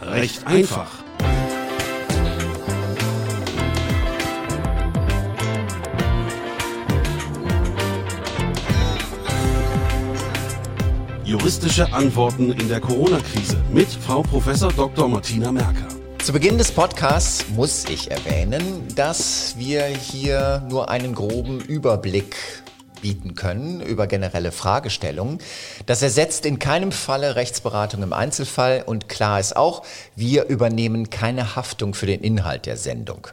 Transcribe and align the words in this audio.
Recht 0.00 0.46
einfach. 0.46 0.90
Juristische 11.24 11.92
Antworten 11.92 12.52
in 12.52 12.68
der 12.68 12.80
Corona-Krise 12.80 13.56
mit 13.72 13.88
Frau 13.88 14.22
Prof. 14.22 14.44
Dr. 14.76 15.08
Martina 15.08 15.50
Merker. 15.50 15.88
Zu 16.22 16.32
Beginn 16.32 16.56
des 16.56 16.72
Podcasts 16.72 17.44
muss 17.50 17.84
ich 17.88 18.10
erwähnen, 18.10 18.88
dass 18.94 19.54
wir 19.58 19.84
hier 19.84 20.62
nur 20.70 20.88
einen 20.88 21.14
groben 21.14 21.60
Überblick 21.60 22.63
bieten 23.04 23.34
können 23.34 23.82
über 23.82 24.06
generelle 24.06 24.50
Fragestellungen. 24.50 25.36
Das 25.84 26.00
ersetzt 26.00 26.46
in 26.46 26.58
keinem 26.58 26.90
Falle 26.90 27.36
Rechtsberatung 27.36 28.02
im 28.02 28.14
Einzelfall 28.14 28.82
und 28.86 29.10
klar 29.10 29.38
ist 29.38 29.56
auch, 29.56 29.82
wir 30.16 30.46
übernehmen 30.46 31.10
keine 31.10 31.54
Haftung 31.54 31.92
für 31.92 32.06
den 32.06 32.22
Inhalt 32.22 32.64
der 32.64 32.78
Sendung. 32.78 33.28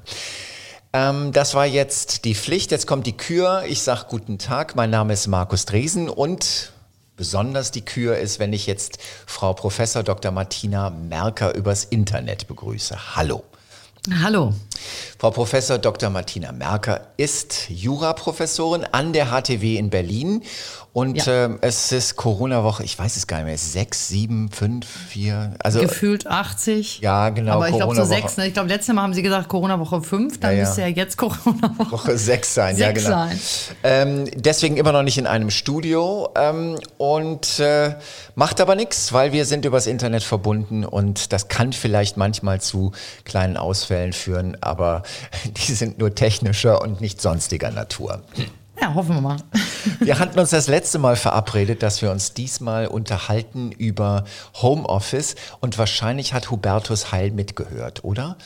Ähm, 0.91 1.31
das 1.31 1.55
war 1.55 1.66
jetzt 1.66 2.25
die 2.25 2.36
Pflicht. 2.36 2.72
Jetzt 2.72 2.86
kommt 2.86 3.08
die 3.08 3.16
Kür. 3.16 3.63
Ich 3.66 3.81
sage 3.81 4.08
guten 4.09 4.39
Tag. 4.39 4.75
Mein 4.75 4.89
Name 4.89 5.13
ist 5.13 5.28
Markus 5.28 5.63
Dresen 5.63 6.09
und 6.09 6.73
besonders 7.16 7.72
die 7.72 7.85
Kür 7.85 8.17
ist, 8.17 8.39
wenn 8.39 8.52
ich 8.52 8.67
jetzt 8.67 8.97
Frau 9.25 9.53
Professor 9.53 10.03
Dr. 10.03 10.33
Martina 10.33 10.89
Merker 10.89 11.56
übers 11.56 11.85
Internet 11.85 12.45
begrüße. 12.50 13.16
Hallo. 13.16 13.45
Hallo. 14.22 14.53
Frau 15.19 15.31
Professor 15.31 15.77
Dr. 15.77 16.09
Martina 16.09 16.51
Merker 16.51 17.01
ist 17.17 17.69
Juraprofessorin 17.69 18.85
an 18.91 19.13
der 19.13 19.27
HTW 19.31 19.77
in 19.77 19.89
Berlin 19.89 20.41
und 20.93 21.25
Ja. 21.25 21.45
ähm, 21.45 21.59
es 21.61 21.93
ist 21.93 22.17
Corona-Woche, 22.17 22.83
ich 22.83 22.99
weiß 22.99 23.15
es 23.15 23.25
gar 23.25 23.38
nicht 23.38 23.45
mehr, 23.45 23.57
sechs, 23.57 24.09
sieben, 24.09 24.49
fünf, 24.51 24.85
vier, 25.07 25.53
also 25.63 25.79
Gefühlt 25.79 26.27
80. 26.27 26.99
Ja, 26.99 27.29
genau, 27.29 27.53
Aber 27.53 27.69
ich 27.69 27.75
glaube 27.77 27.95
so 27.95 28.03
sechs. 28.03 28.35
Ne? 28.35 28.47
Ich 28.47 28.53
glaube, 28.53 28.67
letztes 28.67 28.93
Mal 28.93 29.01
haben 29.03 29.13
Sie 29.13 29.21
gesagt 29.21 29.47
Corona-Woche 29.47 30.01
5, 30.01 30.39
dann 30.41 30.51
Ja, 30.51 30.57
ja. 30.57 30.63
müsste 30.65 30.81
ja 30.81 30.88
jetzt 30.88 31.16
Corona-Woche. 31.17 31.91
Woche 31.91 32.17
sechs 32.17 32.53
sein, 32.53 32.75
ja 32.75 32.88
Sechs 32.88 33.05
genau. 33.05 33.25
sein. 33.27 33.39
Ähm, 33.83 34.25
deswegen 34.35 34.75
immer 34.75 34.91
noch 34.91 35.03
nicht 35.03 35.17
in 35.17 35.27
einem 35.27 35.49
Studio 35.49 36.27
ähm, 36.35 36.77
und 36.97 37.59
äh, 37.59 37.95
macht 38.35 38.59
aber 38.59 38.75
nichts, 38.75 39.13
weil 39.13 39.31
wir 39.31 39.45
sind 39.45 39.63
übers 39.63 39.88
Internet 39.88 40.23
verbunden 40.23 40.83
und 40.83 41.31
das 41.31 41.47
kann 41.47 41.71
vielleicht 41.71 42.17
manchmal 42.17 42.59
zu 42.59 42.91
kleinen 43.23 43.55
Ausfällen 43.55 44.11
führen, 44.11 44.57
aber 44.72 45.03
die 45.45 45.73
sind 45.73 46.00
nur 46.00 46.16
technischer 46.16 46.81
und 46.81 47.02
nicht 47.02 47.22
sonstiger 47.22 47.69
Natur. 47.69 48.22
Ja, 48.81 48.95
hoffen 48.95 49.15
wir 49.15 49.21
mal. 49.21 49.37
Wir 49.99 50.17
hatten 50.17 50.39
uns 50.39 50.49
das 50.49 50.67
letzte 50.67 50.97
Mal 50.97 51.15
verabredet, 51.15 51.83
dass 51.83 52.01
wir 52.01 52.11
uns 52.11 52.33
diesmal 52.33 52.88
unterhalten 52.88 53.71
über 53.71 54.25
Homeoffice 54.61 55.35
und 55.59 55.77
wahrscheinlich 55.77 56.33
hat 56.33 56.49
Hubertus 56.49 57.11
Heil 57.11 57.31
mitgehört, 57.31 58.03
oder? 58.03 58.38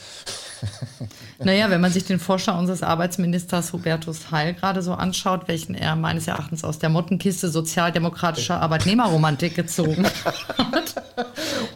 Naja, 1.39 1.69
wenn 1.69 1.81
man 1.81 1.92
sich 1.92 2.05
den 2.05 2.17
Vorschlag 2.17 2.58
unseres 2.58 2.82
Arbeitsministers 2.82 3.73
Hubertus 3.73 4.32
Heil 4.32 4.54
gerade 4.54 4.82
so 4.82 4.93
anschaut, 4.93 5.48
welchen 5.48 5.76
er 5.76 5.98
meines 5.98 6.27
Erachtens 6.27 6.64
aus 6.64 6.80
der 6.80 6.89
Mottenkiste 6.89 7.49
sozialdemokratischer 7.49 8.61
Arbeitnehmerromantik 8.61 9.54
gezogen 9.54 10.05
hat, 10.05 10.95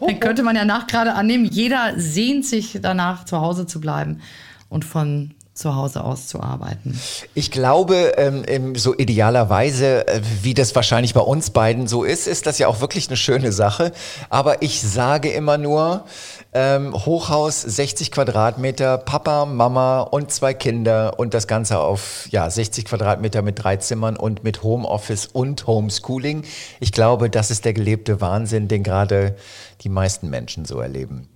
dann 0.00 0.20
könnte 0.20 0.42
man 0.42 0.56
ja 0.56 0.64
nach 0.64 0.86
gerade 0.86 1.14
annehmen, 1.14 1.44
jeder 1.44 1.92
sehnt 1.98 2.46
sich 2.46 2.78
danach, 2.80 3.24
zu 3.26 3.38
Hause 3.40 3.66
zu 3.66 3.80
bleiben 3.80 4.22
und 4.70 4.86
von 4.86 5.34
zu 5.60 5.76
Hause 5.76 6.02
aus 6.02 6.26
zu 6.26 6.40
arbeiten. 6.40 6.98
Ich 7.34 7.50
glaube, 7.50 8.14
ähm, 8.16 8.74
so 8.74 8.96
idealerweise, 8.96 10.06
äh, 10.08 10.20
wie 10.42 10.54
das 10.54 10.74
wahrscheinlich 10.74 11.14
bei 11.14 11.20
uns 11.20 11.50
beiden 11.50 11.86
so 11.86 12.04
ist, 12.04 12.26
ist 12.26 12.46
das 12.46 12.58
ja 12.58 12.68
auch 12.68 12.80
wirklich 12.80 13.08
eine 13.08 13.16
schöne 13.16 13.52
Sache. 13.52 13.92
Aber 14.28 14.62
ich 14.62 14.82
sage 14.82 15.30
immer 15.30 15.58
nur, 15.58 16.04
ähm, 16.52 16.94
Hochhaus 16.94 17.60
60 17.60 18.10
Quadratmeter, 18.10 18.98
Papa, 18.98 19.46
Mama 19.46 20.00
und 20.00 20.32
zwei 20.32 20.54
Kinder 20.54 21.18
und 21.18 21.34
das 21.34 21.46
Ganze 21.46 21.78
auf 21.78 22.26
ja, 22.30 22.50
60 22.50 22.84
Quadratmeter 22.84 23.42
mit 23.42 23.62
drei 23.62 23.76
Zimmern 23.76 24.16
und 24.16 24.42
mit 24.42 24.62
Homeoffice 24.62 25.26
und 25.26 25.66
Homeschooling. 25.66 26.42
Ich 26.80 26.92
glaube, 26.92 27.30
das 27.30 27.50
ist 27.50 27.64
der 27.64 27.72
gelebte 27.72 28.20
Wahnsinn, 28.20 28.66
den 28.66 28.82
gerade 28.82 29.36
die 29.82 29.88
meisten 29.88 30.28
Menschen 30.28 30.64
so 30.64 30.80
erleben. 30.80 31.28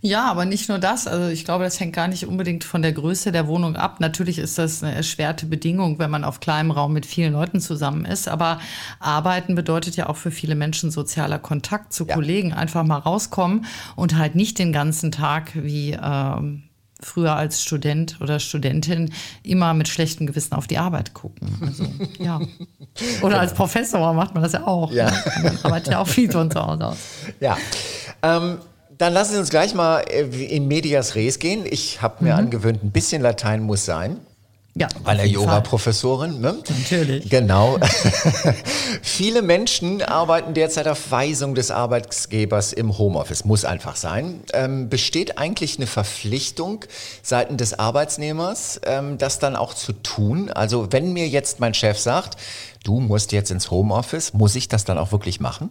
Ja, 0.00 0.30
aber 0.30 0.44
nicht 0.44 0.68
nur 0.68 0.78
das. 0.78 1.06
Also 1.06 1.28
ich 1.28 1.44
glaube, 1.44 1.64
das 1.64 1.78
hängt 1.78 1.94
gar 1.94 2.08
nicht 2.08 2.26
unbedingt 2.26 2.64
von 2.64 2.82
der 2.82 2.92
Größe 2.92 3.32
der 3.32 3.46
Wohnung 3.46 3.76
ab. 3.76 4.00
Natürlich 4.00 4.38
ist 4.38 4.56
das 4.58 4.82
eine 4.82 4.94
erschwerte 4.94 5.46
Bedingung, 5.46 5.98
wenn 5.98 6.10
man 6.10 6.24
auf 6.24 6.40
kleinem 6.40 6.70
Raum 6.70 6.92
mit 6.92 7.04
vielen 7.04 7.32
Leuten 7.32 7.60
zusammen 7.60 8.04
ist. 8.04 8.28
Aber 8.28 8.60
Arbeiten 9.00 9.54
bedeutet 9.54 9.96
ja 9.96 10.08
auch 10.08 10.16
für 10.16 10.30
viele 10.30 10.54
Menschen 10.54 10.90
sozialer 10.90 11.38
Kontakt 11.38 11.92
zu 11.92 12.06
Ja. 12.06 12.14
Kollegen. 12.14 12.52
Einfach 12.52 12.84
mal 12.84 12.98
rauskommen 12.98 13.66
und 13.96 14.16
halt 14.16 14.34
nicht 14.34 14.58
den 14.58 14.72
ganzen 14.72 15.12
Tag 15.12 15.52
wie 15.54 15.98
ähm, 16.00 16.62
früher 17.00 17.36
als 17.36 17.62
Student 17.62 18.16
oder 18.20 18.40
Studentin 18.40 19.12
immer 19.42 19.74
mit 19.74 19.88
schlechtem 19.88 20.26
Gewissen 20.26 20.54
auf 20.54 20.66
die 20.66 20.78
Arbeit 20.78 21.14
gucken. 21.14 21.48
Also, 21.64 21.84
ja. 22.18 22.40
Oder 23.22 23.40
als 23.40 23.54
Professor 23.54 24.12
macht 24.14 24.34
man 24.34 24.42
das 24.42 24.52
ja 24.52 24.66
auch. 24.66 24.92
Ja. 24.92 25.10
Ne? 25.10 25.16
Man 25.42 25.58
arbeitet 25.62 25.92
ja 25.92 25.98
auch 26.00 26.08
viel 26.08 26.30
von 26.30 26.50
zu 26.50 26.60
Hause 26.60 26.86
aus. 26.86 26.96
Ja. 27.40 27.56
Ähm, 28.22 28.58
dann 28.98 29.12
lassen 29.12 29.32
Sie 29.32 29.38
uns 29.38 29.50
gleich 29.50 29.74
mal 29.74 30.00
äh, 30.00 30.22
in 30.22 30.68
medias 30.68 31.14
res 31.14 31.38
gehen. 31.38 31.64
Ich 31.68 32.02
habe 32.02 32.24
mir 32.24 32.34
angewöhnt, 32.34 32.82
ein 32.82 32.90
bisschen 32.90 33.22
Latein 33.22 33.62
muss 33.62 33.84
sein. 33.84 34.20
Ja, 34.78 34.86
Weil 35.02 35.18
er. 35.18 35.26
Jura-Professorin, 35.26 36.40
ne? 36.40 36.56
Natürlich. 36.68 37.28
Genau. 37.28 37.78
Viele 39.02 39.42
Menschen 39.42 40.02
arbeiten 40.02 40.54
derzeit 40.54 40.86
auf 40.86 41.10
Weisung 41.10 41.56
des 41.56 41.72
Arbeitgebers 41.72 42.72
im 42.72 42.96
Homeoffice. 42.96 43.44
Muss 43.44 43.64
einfach 43.64 43.96
sein. 43.96 44.40
Ähm, 44.52 44.88
besteht 44.88 45.36
eigentlich 45.36 45.78
eine 45.78 45.88
Verpflichtung 45.88 46.84
seitens 47.22 47.56
des 47.56 47.78
Arbeitsnehmers, 47.78 48.80
ähm, 48.84 49.18
das 49.18 49.40
dann 49.40 49.56
auch 49.56 49.74
zu 49.74 49.94
tun? 49.94 50.48
Also 50.50 50.92
wenn 50.92 51.12
mir 51.12 51.26
jetzt 51.26 51.58
mein 51.58 51.74
Chef 51.74 51.98
sagt, 51.98 52.36
du 52.84 53.00
musst 53.00 53.32
jetzt 53.32 53.50
ins 53.50 53.72
Homeoffice, 53.72 54.32
muss 54.32 54.54
ich 54.54 54.68
das 54.68 54.84
dann 54.84 54.96
auch 54.98 55.10
wirklich 55.10 55.40
machen? 55.40 55.70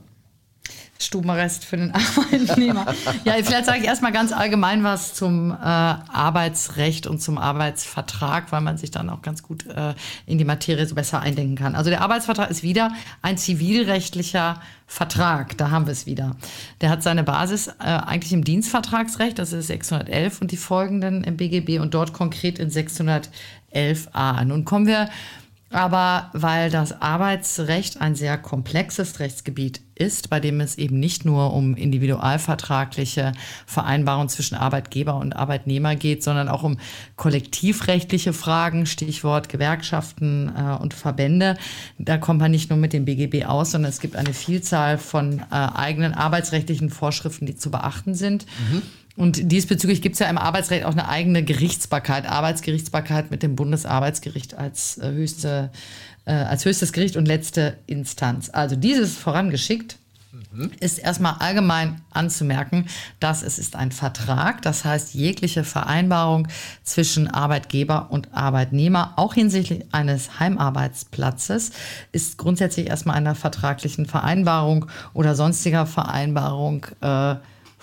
Stubenarrest 1.00 1.66
für 1.66 1.78
den 1.78 1.92
Arbeitnehmer. 2.18 2.86
ja, 3.24 3.34
vielleicht 3.44 3.66
sage 3.66 3.80
ich 3.80 3.86
erstmal 3.86 4.12
ganz 4.12 4.32
allgemein 4.32 4.84
was 4.84 5.14
zum 5.14 5.52
äh, 5.52 5.56
Arbeitsrecht 5.56 7.08
und 7.08 7.22
zum 7.22 7.38
Arbeitsvertrag, 7.38 8.52
weil 8.52 8.62
man 8.62 8.78
sich 8.78 8.92
dann 8.92 9.10
auch 9.10 9.22
ganz 9.22 9.44
gut 9.44 9.66
äh, 9.68 9.94
in 10.26 10.38
die 10.38 10.46
Materie 10.46 10.86
so 10.86 10.96
besser 10.96 11.20
eindenken 11.20 11.56
kann. 11.56 11.76
Also 11.76 11.90
der 11.90 12.02
Arbeitsvertrag 12.02 12.50
ist 12.50 12.64
wieder 12.64 12.92
ein 13.22 13.38
zivilrechtlicher 13.38 14.62
Vertrag, 14.90 15.58
da 15.58 15.70
haben 15.70 15.86
wir 15.86 15.92
es 15.92 16.06
wieder. 16.06 16.38
Der 16.80 16.90
hat 16.90 17.04
seine 17.04 17.24
Basis 17.24 17.68
äh, 17.68 17.74
eigentlich 17.84 18.32
im 18.32 18.44
Dienstvertragsrecht, 18.44 19.38
das 19.38 19.52
ist 19.52 19.68
611 19.68 20.42
und 20.42 20.52
die 20.52 20.58
folgenden 20.58 21.24
im 21.26 21.36
BGB 21.36 21.80
und 21.80 21.94
dort 21.94 22.14
konkret 22.14 22.58
in 22.58 22.70
611a. 22.70 24.46
Nun 24.46 24.64
kommen 24.64 24.88
wir 24.88 25.10
aber 25.70 26.30
weil 26.34 26.70
das 26.70 27.02
Arbeitsrecht 27.02 28.00
ein 28.00 28.16
sehr 28.16 28.38
komplexes 28.38 29.20
Rechtsgebiet 29.20 29.82
ist, 29.96 30.30
bei 30.30 30.40
dem 30.40 30.62
es 30.62 30.78
eben 30.78 31.00
nicht 31.00 31.26
nur 31.26 31.54
um 31.54 31.76
individualvertragliche 31.76 33.34
Vereinbarungen 33.66 34.30
zwischen 34.30 34.56
Arbeitgeber 34.56 35.16
und 35.16 35.36
Arbeitnehmer 35.36 35.96
geht, 35.96 36.24
sondern 36.24 36.50
auch 36.50 36.64
um 36.64 36.78
kollektivrechtliche 37.16 38.34
Fragen, 38.34 38.86
Stichwort 38.86 39.50
Gewerkschaften 39.50 40.52
äh, 40.56 40.82
und 40.82 40.94
Verbände. 40.94 41.58
Da 41.98 42.18
kommt 42.18 42.40
man 42.40 42.52
nicht 42.52 42.70
nur 42.70 42.80
mit 42.80 42.94
dem 42.94 43.06
BGB 43.06 43.46
aus, 43.46 43.72
sondern 43.72 43.90
es 43.90 44.00
gibt 44.00 44.16
eine 44.16 44.34
Vielzahl 44.34 44.98
von 44.98 45.40
äh, 45.40 45.44
eigenen 45.52 46.14
arbeitsrechtlichen 46.14 46.90
Vorschriften, 46.90 47.46
die 47.46 47.56
zu 47.56 47.72
beachten 47.72 48.14
sind. 48.14 48.46
Und 49.18 49.52
diesbezüglich 49.52 50.04
gibt 50.04 50.14
es 50.14 50.20
ja 50.20 50.30
im 50.30 50.38
Arbeitsrecht 50.38 50.86
auch 50.86 50.92
eine 50.92 51.10
eigene 51.10 51.44
Gerichtsbarkeit, 51.44 52.28
Arbeitsgerichtsbarkeit 52.28 53.32
mit 53.32 53.42
dem 53.42 53.56
Bundesarbeitsgericht 53.56 54.54
als, 54.54 55.00
äh, 55.00 55.12
höchste, 55.12 55.72
äh, 56.26 56.34
als 56.34 56.66
höchstes 56.66 56.94
Gericht 56.94 57.18
und 57.18 57.28
letzte 57.28 57.78
Instanz. 57.88 58.52
Also 58.52 58.76
dieses 58.76 59.18
vorangeschickt. 59.18 59.98
ist 60.80 61.00
erstmal 61.00 61.36
allgemein 61.40 62.02
anzumerken, 62.12 62.86
dass 63.20 63.42
es 63.42 63.58
ist 63.58 63.76
ein 63.76 63.92
Vertrag. 63.92 64.62
Das 64.62 64.86
heißt, 64.86 65.16
jegliche 65.16 65.64
Vereinbarung 65.64 66.48
zwischen 66.84 67.28
Arbeitgeber 67.28 68.12
und 68.12 68.34
Arbeitnehmer, 68.34 69.14
auch 69.16 69.34
hinsichtlich 69.34 69.86
eines 69.92 70.40
Heimarbeitsplatzes, 70.40 71.72
ist 72.12 72.38
grundsätzlich 72.38 72.88
erstmal 72.88 73.16
einer 73.16 73.36
vertraglichen 73.36 74.06
Vereinbarung 74.06 74.86
oder 75.14 75.34
sonstiger 75.34 75.88
Vereinbarung 75.88 76.86
äh, 77.02 77.36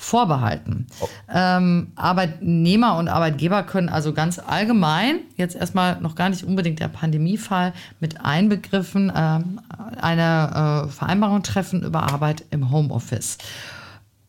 vorbehalten. 0.04 0.86
Ähm, 1.32 1.92
Arbeitnehmer 1.96 2.96
und 2.98 3.08
Arbeitgeber 3.08 3.62
können 3.62 3.88
also 3.88 4.12
ganz 4.12 4.38
allgemein, 4.38 5.20
jetzt 5.36 5.56
erstmal 5.56 6.00
noch 6.00 6.14
gar 6.14 6.28
nicht 6.28 6.44
unbedingt 6.44 6.78
der 6.80 6.88
Pandemiefall, 6.88 7.72
mit 8.00 8.20
einbegriffen 8.20 9.10
ähm, 9.14 9.60
eine 10.00 10.86
äh, 10.86 10.88
Vereinbarung 10.90 11.42
treffen 11.42 11.82
über 11.82 12.02
Arbeit 12.02 12.44
im 12.50 12.70
Homeoffice 12.70 13.38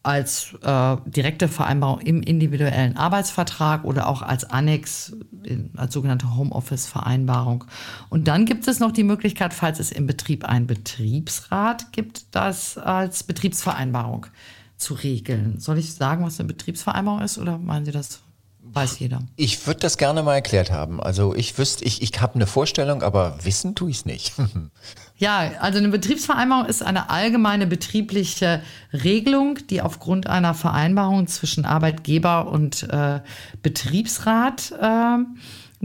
als 0.02 0.54
äh, 0.62 0.98
direkte 1.08 1.48
Vereinbarung 1.48 2.00
im 2.02 2.22
individuellen 2.22 2.96
Arbeitsvertrag 2.96 3.84
oder 3.84 4.08
auch 4.08 4.22
als 4.22 4.46
Annex, 4.46 5.16
in, 5.44 5.72
als 5.76 5.94
sogenannte 5.96 6.36
Homeoffice-Vereinbarung. 6.36 7.66
Und 8.10 8.28
dann 8.28 8.46
gibt 8.46 8.68
es 8.68 8.80
noch 8.80 8.92
die 8.92 9.04
Möglichkeit, 9.04 9.54
falls 9.54 9.80
es 9.80 9.92
im 9.92 10.06
Betrieb 10.06 10.46
einen 10.46 10.68
Betriebsrat 10.68 11.92
gibt, 11.92 12.36
das 12.36 12.78
als 12.78 13.24
Betriebsvereinbarung 13.24 14.28
zu 14.78 14.94
regeln. 14.94 15.60
Soll 15.60 15.78
ich 15.78 15.94
sagen, 15.94 16.26
was 16.26 16.40
eine 16.40 16.48
Betriebsvereinbarung 16.48 17.22
ist 17.22 17.38
oder 17.38 17.58
meinen 17.58 17.86
Sie 17.86 17.92
das? 17.92 18.20
Weiß 18.68 18.98
jeder. 19.00 19.22
Ich 19.36 19.68
würde 19.68 19.82
das 19.82 19.98
gerne 19.98 20.24
mal 20.24 20.34
erklärt 20.34 20.72
haben. 20.72 21.00
Also 21.00 21.36
ich 21.36 21.58
wüsste, 21.58 21.86
ich, 21.86 22.02
ich 22.02 22.20
habe 22.20 22.36
eine 22.36 22.48
Vorstellung, 22.48 23.04
aber 23.04 23.38
wissen 23.44 23.76
tue 23.76 23.92
ich 23.92 23.98
es 23.98 24.06
nicht. 24.06 24.34
Ja, 25.18 25.52
also 25.62 25.78
eine 25.78 25.88
Betriebsvereinbarung 25.88 26.66
ist 26.66 26.84
eine 26.84 27.10
allgemeine 27.10 27.68
betriebliche 27.68 28.62
Regelung, 28.92 29.60
die 29.70 29.82
aufgrund 29.82 30.28
einer 30.28 30.54
Vereinbarung 30.54 31.28
zwischen 31.28 31.64
Arbeitgeber 31.64 32.50
und 32.50 32.84
äh, 32.84 33.22
Betriebsrat 33.62 34.74
äh, 34.74 35.18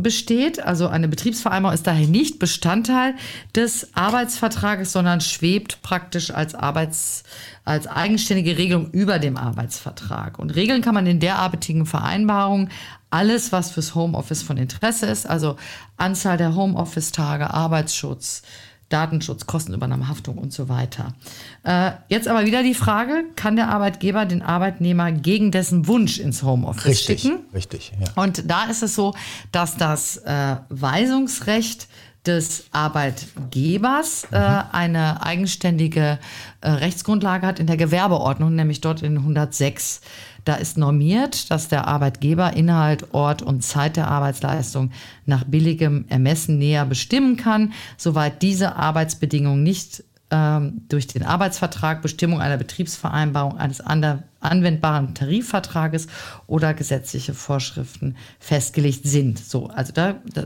besteht. 0.02 0.62
Also 0.62 0.88
eine 0.88 1.08
Betriebsvereinbarung 1.08 1.75
ist 1.75 1.87
daher 1.87 2.06
nicht 2.06 2.38
Bestandteil 2.38 3.14
des 3.55 3.94
Arbeitsvertrages, 3.94 4.93
sondern 4.93 5.20
schwebt 5.20 5.82
praktisch 5.82 6.31
als 6.31 6.55
Arbeits, 6.55 7.25
als 7.64 7.87
eigenständige 7.87 8.58
Regelung 8.58 8.91
über 8.91 9.19
dem 9.19 9.37
Arbeitsvertrag. 9.37 10.38
Und 10.38 10.50
regeln 10.50 10.82
kann 10.82 10.94
man 10.94 11.06
in 11.06 11.20
derartigen 11.20 11.87
Vereinbarungen 11.87 12.70
alles, 13.11 13.52
was 13.52 13.73
fürs 13.73 13.94
Homeoffice 13.94 14.43
von 14.43 14.56
Interesse 14.56 15.06
ist, 15.06 15.29
also 15.29 15.56
Anzahl 15.97 16.37
der 16.37 16.55
Homeoffice-Tage, 16.55 17.52
Arbeitsschutz, 17.52 18.43
Datenschutz, 18.90 19.46
Kostenübernahme, 19.46 20.08
Haftung 20.08 20.37
und 20.37 20.52
so 20.52 20.69
weiter. 20.69 21.14
Äh, 21.62 21.92
jetzt 22.08 22.28
aber 22.28 22.44
wieder 22.44 22.62
die 22.62 22.75
Frage, 22.75 23.25
kann 23.37 23.56
der 23.56 23.69
Arbeitgeber 23.69 24.26
den 24.26 24.42
Arbeitnehmer 24.42 25.12
gegen 25.12 25.50
dessen 25.50 25.87
Wunsch 25.87 26.19
ins 26.19 26.42
Homeoffice 26.42 26.87
richtig, 26.87 27.22
schicken? 27.22 27.38
richtig. 27.54 27.92
Ja. 27.98 28.22
Und 28.22 28.50
da 28.50 28.64
ist 28.64 28.82
es 28.82 28.94
so, 28.94 29.14
dass 29.52 29.76
das 29.76 30.19
äh, 30.19 30.56
Weisungsrecht 30.69 31.88
des 32.26 32.64
Arbeitgebers 32.72 34.28
äh, 34.31 34.37
eine 34.72 35.22
eigenständige 35.25 36.19
äh, 36.60 36.69
Rechtsgrundlage 36.69 37.46
hat 37.46 37.58
in 37.58 37.66
der 37.66 37.78
Gewerbeordnung, 37.78 38.54
nämlich 38.54 38.82
dort 38.82 39.02
in 39.02 39.16
106. 39.16 40.02
Da 40.44 40.54
ist 40.54 40.78
normiert, 40.78 41.50
dass 41.50 41.69
der 41.69 41.87
Arbeitgeber 41.87 42.54
Inhalt, 42.54 43.12
Ort 43.12 43.42
und 43.42 43.62
Zeit 43.62 43.96
der 43.96 44.08
Arbeitsleistung 44.08 44.90
nach 45.26 45.44
billigem 45.44 46.04
Ermessen 46.08 46.58
näher 46.58 46.84
bestimmen 46.87 47.37
kann, 47.37 47.72
soweit 47.96 48.42
diese 48.42 48.76
Arbeitsbedingungen 48.76 49.62
nicht 49.62 50.04
ähm, 50.31 50.82
durch 50.88 51.06
den 51.06 51.25
Arbeitsvertrag, 51.25 52.02
Bestimmung 52.02 52.40
einer 52.40 52.56
Betriebsvereinbarung, 52.56 53.58
eines 53.58 53.81
anwendbaren 53.81 55.14
Tarifvertrages 55.14 56.06
oder 56.46 56.72
gesetzliche 56.72 57.34
Vorschriften 57.34 58.16
festgelegt 58.38 59.04
sind. 59.04 59.38
So, 59.38 59.66
also 59.69 59.92
da, 59.92 60.20
da 60.32 60.44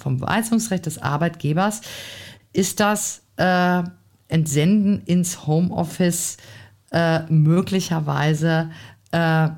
vom 0.00 0.20
Weisungsrecht 0.20 0.86
des 0.86 1.00
Arbeitgebers 1.00 1.82
ist 2.52 2.80
das 2.80 3.22
äh, 3.36 3.82
Entsenden 4.28 5.02
ins 5.04 5.46
Homeoffice 5.46 6.38
äh, 6.90 7.20
möglicherweise 7.30 8.70
äh, 9.12 9.48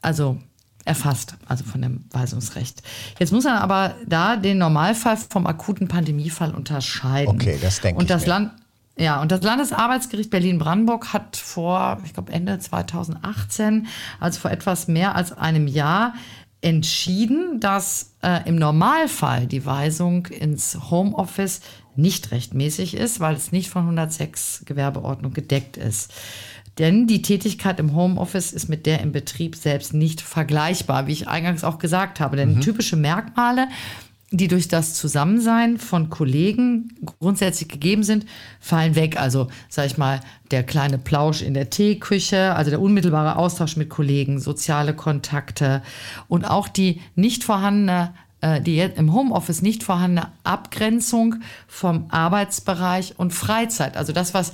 also 0.00 0.38
erfasst, 0.84 1.36
also 1.46 1.64
von 1.64 1.82
dem 1.82 2.04
Weisungsrecht. 2.10 2.82
Jetzt 3.18 3.32
muss 3.32 3.44
man 3.44 3.56
aber 3.56 3.94
da 4.06 4.36
den 4.36 4.58
Normalfall 4.58 5.18
vom 5.18 5.46
akuten 5.46 5.86
Pandemiefall 5.86 6.54
unterscheiden. 6.54 7.34
Okay, 7.34 7.58
das 7.60 7.80
denke 7.80 7.98
und 7.98 8.04
ich 8.04 8.08
das 8.08 8.22
mir. 8.22 8.28
Land 8.28 8.52
ja, 9.00 9.22
und 9.22 9.30
das 9.30 9.42
Landesarbeitsgericht 9.42 10.28
Berlin-Brandenburg 10.28 11.12
hat 11.12 11.36
vor, 11.36 11.98
ich 12.04 12.14
glaube, 12.14 12.32
Ende 12.32 12.58
2018, 12.58 13.86
also 14.18 14.40
vor 14.40 14.50
etwas 14.50 14.88
mehr 14.88 15.14
als 15.14 15.30
einem 15.30 15.68
Jahr, 15.68 16.14
entschieden, 16.60 17.60
dass 17.60 18.16
äh, 18.22 18.40
im 18.48 18.56
Normalfall 18.56 19.46
die 19.46 19.64
Weisung 19.64 20.26
ins 20.26 20.90
Homeoffice 20.90 21.60
nicht 21.94 22.32
rechtmäßig 22.32 22.94
ist, 22.94 23.20
weil 23.20 23.36
es 23.36 23.52
nicht 23.52 23.70
von 23.70 23.82
106 23.82 24.62
Gewerbeordnung 24.64 25.32
gedeckt 25.32 25.76
ist. 25.76 26.12
Denn 26.78 27.06
die 27.06 27.22
Tätigkeit 27.22 27.80
im 27.80 27.94
Homeoffice 27.94 28.52
ist 28.52 28.68
mit 28.68 28.86
der 28.86 29.00
im 29.00 29.12
Betrieb 29.12 29.56
selbst 29.56 29.94
nicht 29.94 30.20
vergleichbar, 30.20 31.06
wie 31.06 31.12
ich 31.12 31.28
eingangs 31.28 31.64
auch 31.64 31.78
gesagt 31.78 32.20
habe. 32.20 32.36
Denn 32.36 32.60
typische 32.60 32.96
Merkmale, 32.96 33.68
die 34.30 34.46
durch 34.46 34.68
das 34.68 34.94
Zusammensein 34.94 35.78
von 35.78 36.10
Kollegen 36.10 36.92
grundsätzlich 37.18 37.68
gegeben 37.68 38.02
sind, 38.02 38.26
fallen 38.60 38.94
weg. 38.94 39.18
Also, 39.18 39.48
sag 39.68 39.86
ich 39.86 39.96
mal, 39.96 40.20
der 40.50 40.62
kleine 40.62 40.98
Plausch 40.98 41.42
in 41.42 41.54
der 41.54 41.70
Teeküche, 41.70 42.54
also 42.54 42.70
der 42.70 42.80
unmittelbare 42.80 43.36
Austausch 43.36 43.76
mit 43.76 43.88
Kollegen, 43.88 44.38
soziale 44.38 44.94
Kontakte 44.94 45.82
und 46.28 46.44
auch 46.44 46.68
die 46.68 47.00
nicht 47.14 47.42
vorhandene 47.42 48.12
äh, 48.40 48.60
die 48.60 48.78
im 48.78 49.12
Homeoffice 49.12 49.62
nicht 49.62 49.82
vorhandene 49.82 50.28
Abgrenzung 50.44 51.36
vom 51.66 52.06
Arbeitsbereich 52.10 53.18
und 53.18 53.32
Freizeit. 53.32 53.96
Also 53.96 54.12
das, 54.12 54.32
was 54.32 54.52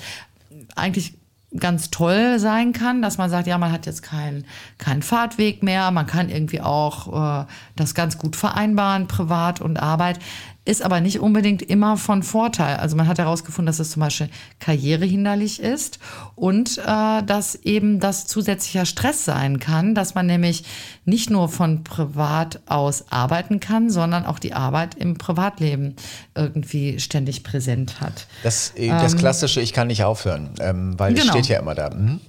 eigentlich 0.74 1.14
ganz 1.58 1.90
toll 1.90 2.38
sein 2.38 2.72
kann, 2.72 3.02
dass 3.02 3.18
man 3.18 3.30
sagt, 3.30 3.46
ja, 3.46 3.58
man 3.58 3.70
hat 3.70 3.86
jetzt 3.86 4.02
keinen 4.02 4.44
keinen 4.78 5.02
Fahrtweg 5.02 5.62
mehr, 5.62 5.90
man 5.90 6.06
kann 6.06 6.28
irgendwie 6.28 6.60
auch 6.60 7.42
äh, 7.42 7.46
das 7.76 7.94
ganz 7.94 8.18
gut 8.18 8.36
vereinbaren, 8.36 9.06
Privat 9.06 9.60
und 9.60 9.76
Arbeit, 9.76 10.18
ist 10.66 10.82
aber 10.82 11.00
nicht 11.00 11.20
unbedingt 11.20 11.62
immer 11.62 11.96
von 11.96 12.22
Vorteil. 12.22 12.76
Also 12.76 12.96
man 12.96 13.06
hat 13.06 13.18
herausgefunden, 13.18 13.66
dass 13.66 13.80
es 13.80 13.90
zum 13.90 14.00
Beispiel 14.00 14.28
karrierehinderlich 14.60 15.60
ist 15.60 15.98
und 16.34 16.78
äh, 16.78 17.22
dass 17.22 17.54
eben 17.56 18.00
das 18.00 18.26
zusätzlicher 18.26 18.86
Stress 18.86 19.24
sein 19.24 19.60
kann, 19.60 19.94
dass 19.94 20.14
man 20.14 20.26
nämlich 20.26 20.64
nicht 21.04 21.28
nur 21.30 21.48
von 21.48 21.84
privat 21.84 22.60
aus 22.66 23.04
arbeiten 23.10 23.60
kann, 23.60 23.90
sondern 23.90 24.24
auch 24.24 24.38
die 24.38 24.54
Arbeit 24.54 24.94
im 24.94 25.18
Privatleben 25.18 25.96
irgendwie 26.34 26.98
ständig 26.98 27.44
präsent 27.44 28.00
hat. 28.00 28.26
Das, 28.42 28.72
äh, 28.76 28.88
das 28.88 29.16
klassische, 29.16 29.60
ich 29.60 29.72
kann 29.72 29.88
nicht 29.88 30.04
aufhören, 30.04 30.50
ähm, 30.60 30.98
weil 30.98 31.12
es 31.14 31.20
Genau. 31.20 31.32
steht 31.32 31.48
ja 31.48 31.58
immer 31.58 31.74
da. 31.74 31.90
Mhm. 31.90 32.20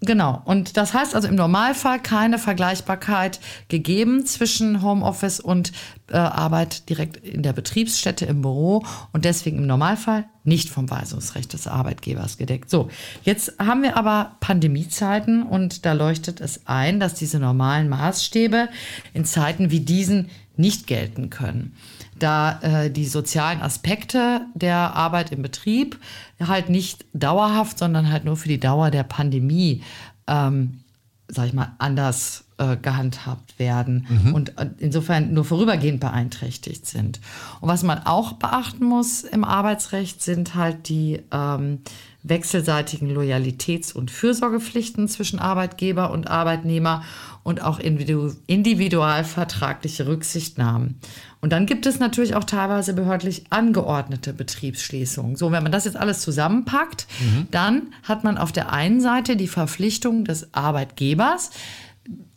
Genau. 0.00 0.40
Und 0.44 0.76
das 0.76 0.94
heißt 0.94 1.16
also 1.16 1.26
im 1.26 1.34
Normalfall 1.34 2.00
keine 2.00 2.38
Vergleichbarkeit 2.38 3.40
gegeben 3.66 4.24
zwischen 4.26 4.80
Homeoffice 4.80 5.40
und 5.40 5.72
äh, 6.08 6.16
Arbeit 6.16 6.88
direkt 6.88 7.16
in 7.16 7.42
der 7.42 7.52
Betriebsstätte 7.52 8.24
im 8.24 8.42
Büro 8.42 8.84
und 9.12 9.24
deswegen 9.24 9.58
im 9.58 9.66
Normalfall 9.66 10.26
nicht 10.44 10.70
vom 10.70 10.88
Weisungsrecht 10.88 11.52
des 11.52 11.66
Arbeitgebers 11.66 12.38
gedeckt. 12.38 12.70
So, 12.70 12.88
jetzt 13.24 13.54
haben 13.58 13.82
wir 13.82 13.96
aber 13.96 14.36
Pandemiezeiten 14.38 15.42
und 15.42 15.84
da 15.84 15.94
leuchtet 15.94 16.40
es 16.40 16.66
ein, 16.66 17.00
dass 17.00 17.14
diese 17.14 17.40
normalen 17.40 17.88
Maßstäbe 17.88 18.68
in 19.14 19.24
Zeiten 19.24 19.72
wie 19.72 19.80
diesen 19.80 20.30
nicht 20.56 20.86
gelten 20.86 21.28
können 21.28 21.74
da 22.22 22.60
äh, 22.60 22.90
die 22.90 23.06
sozialen 23.06 23.60
Aspekte 23.60 24.42
der 24.54 24.94
Arbeit 24.94 25.32
im 25.32 25.42
Betrieb 25.42 25.98
halt 26.40 26.68
nicht 26.68 27.04
dauerhaft, 27.12 27.78
sondern 27.78 28.10
halt 28.10 28.24
nur 28.24 28.36
für 28.36 28.48
die 28.48 28.60
Dauer 28.60 28.90
der 28.90 29.02
Pandemie, 29.02 29.82
ähm, 30.26 30.80
sag 31.28 31.46
ich 31.46 31.52
mal, 31.52 31.72
anders 31.78 32.44
äh, 32.58 32.76
gehandhabt 32.76 33.58
werden 33.58 34.06
und 34.34 34.58
äh, 34.58 34.68
insofern 34.78 35.32
nur 35.32 35.44
vorübergehend 35.44 36.00
beeinträchtigt 36.00 36.86
sind. 36.86 37.20
Und 37.60 37.68
was 37.68 37.82
man 37.82 38.04
auch 38.04 38.34
beachten 38.34 38.84
muss 38.84 39.22
im 39.22 39.44
Arbeitsrecht 39.44 40.22
sind 40.22 40.54
halt 40.54 40.88
die 40.88 41.20
ähm, 41.30 41.80
wechselseitigen 42.24 43.10
Loyalitäts- 43.10 43.92
und 43.92 44.10
Fürsorgepflichten 44.10 45.08
zwischen 45.08 45.38
Arbeitgeber 45.38 46.10
und 46.10 46.28
Arbeitnehmer 46.28 47.04
und 47.48 47.62
auch 47.62 47.78
individu 47.80 48.34
individualvertragliche 48.46 50.06
Rücksichtnahmen. 50.06 51.00
Und 51.40 51.50
dann 51.50 51.64
gibt 51.64 51.86
es 51.86 51.98
natürlich 51.98 52.34
auch 52.34 52.44
teilweise 52.44 52.92
behördlich 52.92 53.44
angeordnete 53.48 54.34
Betriebsschließungen. 54.34 55.34
So, 55.34 55.50
wenn 55.50 55.62
man 55.62 55.72
das 55.72 55.86
jetzt 55.86 55.96
alles 55.96 56.20
zusammenpackt, 56.20 57.06
dann 57.50 57.94
hat 58.02 58.22
man 58.22 58.36
auf 58.36 58.52
der 58.52 58.70
einen 58.70 59.00
Seite 59.00 59.34
die 59.34 59.48
Verpflichtung 59.48 60.26
des 60.26 60.52
Arbeitgebers, 60.52 61.50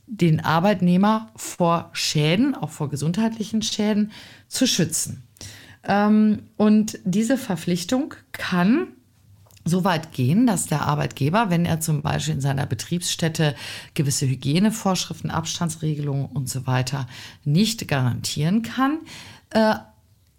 den 0.07 0.39
Arbeitnehmer 0.39 1.29
vor 1.35 1.89
Schäden, 1.91 2.55
auch 2.55 2.69
vor 2.69 2.89
gesundheitlichen 2.89 3.61
Schäden, 3.61 4.11
zu 4.47 4.65
schützen. 4.65 5.23
Ähm, 5.83 6.43
und 6.55 6.99
diese 7.03 7.37
Verpflichtung 7.37 8.13
kann 8.31 8.87
so 9.65 9.83
weit 9.83 10.11
gehen, 10.11 10.47
dass 10.47 10.67
der 10.67 10.81
Arbeitgeber, 10.81 11.49
wenn 11.49 11.65
er 11.65 11.79
zum 11.79 12.01
Beispiel 12.01 12.35
in 12.35 12.41
seiner 12.41 12.65
Betriebsstätte 12.65 13.55
gewisse 13.93 14.27
Hygienevorschriften, 14.27 15.29
Abstandsregelungen 15.29 16.25
und 16.25 16.49
so 16.49 16.67
weiter 16.67 17.07
nicht 17.43 17.87
garantieren 17.87 18.61
kann, 18.63 18.99
äh, 19.51 19.75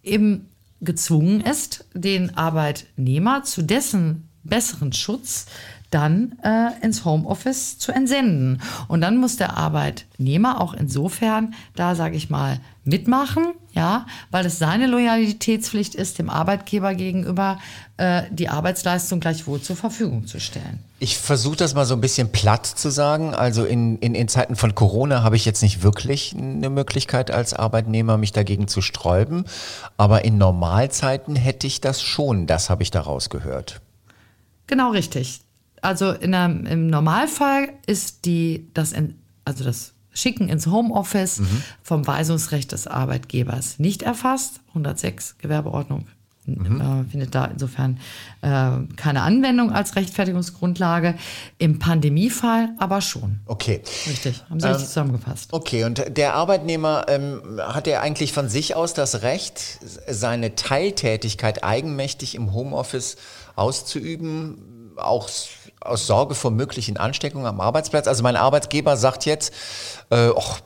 eben 0.03 0.49
gezwungen 0.81 1.41
ist, 1.41 1.85
den 1.95 2.37
Arbeitnehmer 2.37 3.45
zu 3.45 3.63
dessen 3.63 4.29
besseren 4.45 4.93
Schutz 4.93 5.47
dann 5.93 6.39
äh, 6.43 6.71
ins 6.85 7.05
Homeoffice 7.05 7.79
zu 7.79 7.93
entsenden. 7.93 8.61
Und 8.89 9.01
dann 9.01 9.19
muss 9.19 9.37
der 9.37 9.57
Arbeitnehmer 9.57 10.61
auch 10.61 10.75
insofern 10.75 11.55
da, 11.77 11.95
sage 11.95 12.17
ich 12.17 12.31
mal, 12.31 12.61
mitmachen, 12.85 13.53
ja, 13.73 14.07
weil 14.31 14.45
es 14.45 14.59
seine 14.59 14.87
Loyalitätspflicht 14.87 15.95
ist, 15.95 16.19
dem 16.19 16.29
Arbeitgeber 16.29 16.95
gegenüber 16.95 17.59
äh, 17.97 18.23
die 18.31 18.49
Arbeitsleistung 18.49 19.21
gleichwohl 19.21 19.61
zur 19.61 19.77
Verfügung 19.77 20.27
zu 20.27 20.41
stellen. 20.41 20.81
Ich 20.99 21.17
versuche 21.17 21.57
das 21.57 21.75
mal 21.75 21.87
so 21.87 21.95
ein 21.95 22.01
bisschen 22.01 22.33
platt 22.33 22.67
zu 22.67 22.91
sagen. 22.91 23.35
Also 23.35 23.65
in, 23.65 23.99
in, 23.99 24.15
in 24.15 24.29
Zeiten 24.29 24.57
von 24.57 24.75
Corona 24.75 25.23
habe 25.23 25.37
ich 25.37 25.45
jetzt 25.45 25.63
nicht 25.63 25.83
wirklich 25.83 26.35
eine 26.37 26.71
Möglichkeit 26.71 27.31
als 27.31 27.55
Arbeitnehmer, 27.55 28.19
mich 28.19 28.33
dagegen 28.33 28.67
zu 28.67 28.83
sträuben. 28.83 29.45
Aber 29.97 30.25
in 30.25 30.39
Normalzeiten 30.39 31.37
hätte 31.37 31.67
ich 31.67 31.81
das 31.81 32.03
schon. 32.03 32.47
Das 32.47 32.69
habe 32.69 32.83
ich 32.83 32.91
daraus 32.91 33.31
gehört. 33.31 33.81
Genau 34.67 34.91
richtig. 34.91 35.43
Also 35.83 36.13
in 36.13 36.35
einem, 36.35 36.65
im 36.65 36.87
Normalfall 36.87 37.69
ist 37.87 38.25
die, 38.25 38.69
das, 38.73 38.95
also 39.45 39.65
das 39.65 39.93
Schicken 40.15 40.49
ins 40.49 40.67
Homeoffice 40.67 41.41
mhm. 41.41 41.63
vom 41.83 42.07
Weisungsrecht 42.07 42.73
des 42.73 42.87
Arbeitgebers 42.87 43.79
nicht 43.79 44.03
erfasst. 44.03 44.61
106 44.69 45.37
Gewerbeordnung 45.39 46.07
mhm. 46.45 46.81
äh, 46.81 47.11
findet 47.11 47.35
da 47.35 47.47
insofern 47.47 47.99
äh, 48.43 48.73
keine 48.97 49.23
Anwendung 49.23 49.73
als 49.73 49.97
Rechtfertigungsgrundlage. 49.97 51.15
Im 51.59 51.79
Pandemiefall 51.79 52.71
aber 52.79 53.01
schon. 53.01 53.41
Okay. 53.47 53.81
Richtig, 54.07 54.45
haben 54.51 54.61
Sie 54.61 54.67
ähm, 54.67 54.73
richtig 54.73 54.89
zusammengefasst. 54.89 55.53
Okay, 55.53 55.85
und 55.85 56.17
der 56.17 56.35
Arbeitnehmer 56.35 57.07
ähm, 57.09 57.61
hat 57.61 57.87
er 57.87 58.03
eigentlich 58.03 58.33
von 58.33 58.49
sich 58.49 58.77
aus 58.77 58.95
das 58.95 59.23
Recht, 59.23 59.79
seine 60.09 60.55
Teiltätigkeit 60.55 61.65
eigenmächtig 61.65 62.35
im 62.35 62.53
Homeoffice 62.53 63.17
auszuüben, 63.57 64.82
auch 64.97 65.29
aus 65.81 66.07
Sorge 66.07 66.35
vor 66.35 66.51
möglichen 66.51 66.97
Ansteckungen 66.97 67.47
am 67.47 67.61
Arbeitsplatz. 67.61 68.07
Also 68.07 68.23
mein 68.23 68.37
Arbeitgeber 68.37 68.97
sagt 68.97 69.27
jetzt, 69.27 69.53
äh, 70.11 70.29
och, 70.29 70.61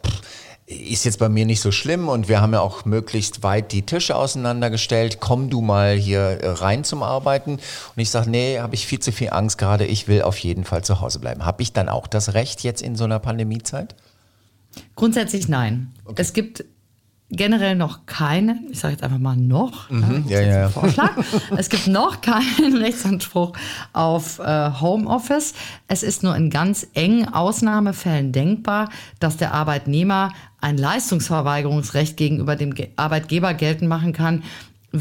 ist 0.66 1.04
jetzt 1.04 1.20
bei 1.20 1.28
mir 1.28 1.46
nicht 1.46 1.60
so 1.60 1.70
schlimm 1.70 2.08
und 2.08 2.28
wir 2.28 2.40
haben 2.40 2.52
ja 2.52 2.60
auch 2.60 2.84
möglichst 2.84 3.44
weit 3.44 3.70
die 3.70 3.82
Tische 3.82 4.16
auseinandergestellt. 4.16 5.18
Komm 5.20 5.48
du 5.48 5.60
mal 5.60 5.94
hier 5.94 6.20
äh, 6.20 6.48
rein 6.48 6.82
zum 6.82 7.04
Arbeiten. 7.04 7.52
Und 7.52 7.62
ich 7.96 8.10
sage, 8.10 8.28
nee, 8.28 8.58
habe 8.58 8.74
ich 8.74 8.86
viel 8.86 8.98
zu 8.98 9.12
viel 9.12 9.30
Angst 9.30 9.58
gerade. 9.58 9.86
Ich 9.86 10.08
will 10.08 10.22
auf 10.22 10.38
jeden 10.38 10.64
Fall 10.64 10.82
zu 10.82 11.00
Hause 11.00 11.20
bleiben. 11.20 11.44
Habe 11.44 11.62
ich 11.62 11.72
dann 11.72 11.88
auch 11.88 12.08
das 12.08 12.34
Recht 12.34 12.64
jetzt 12.64 12.82
in 12.82 12.96
so 12.96 13.04
einer 13.04 13.20
Pandemiezeit? 13.20 13.94
Grundsätzlich 14.96 15.48
nein. 15.48 15.94
Okay. 16.04 16.20
Es 16.20 16.32
gibt 16.32 16.64
generell 17.30 17.74
noch 17.74 18.06
keine, 18.06 18.60
ich 18.70 18.78
sage 18.78 18.92
jetzt 18.92 19.02
einfach 19.02 19.18
mal 19.18 19.36
noch, 19.36 19.90
mhm, 19.90 20.24
ja, 20.28 20.40
ja, 20.40 20.60
ja. 20.60 20.68
Vorschlag. 20.68 21.10
es 21.56 21.68
gibt 21.68 21.88
noch 21.88 22.20
keinen 22.20 22.76
Rechtsanspruch 22.82 23.52
auf 23.92 24.38
äh, 24.38 24.70
Homeoffice. 24.80 25.54
Es 25.88 26.02
ist 26.02 26.22
nur 26.22 26.36
in 26.36 26.50
ganz 26.50 26.86
engen 26.94 27.32
Ausnahmefällen 27.32 28.32
denkbar, 28.32 28.90
dass 29.18 29.36
der 29.36 29.54
Arbeitnehmer 29.54 30.32
ein 30.60 30.78
Leistungsverweigerungsrecht 30.78 32.16
gegenüber 32.16 32.56
dem 32.56 32.74
Arbeitgeber 32.96 33.54
geltend 33.54 33.88
machen 33.88 34.12
kann, 34.12 34.42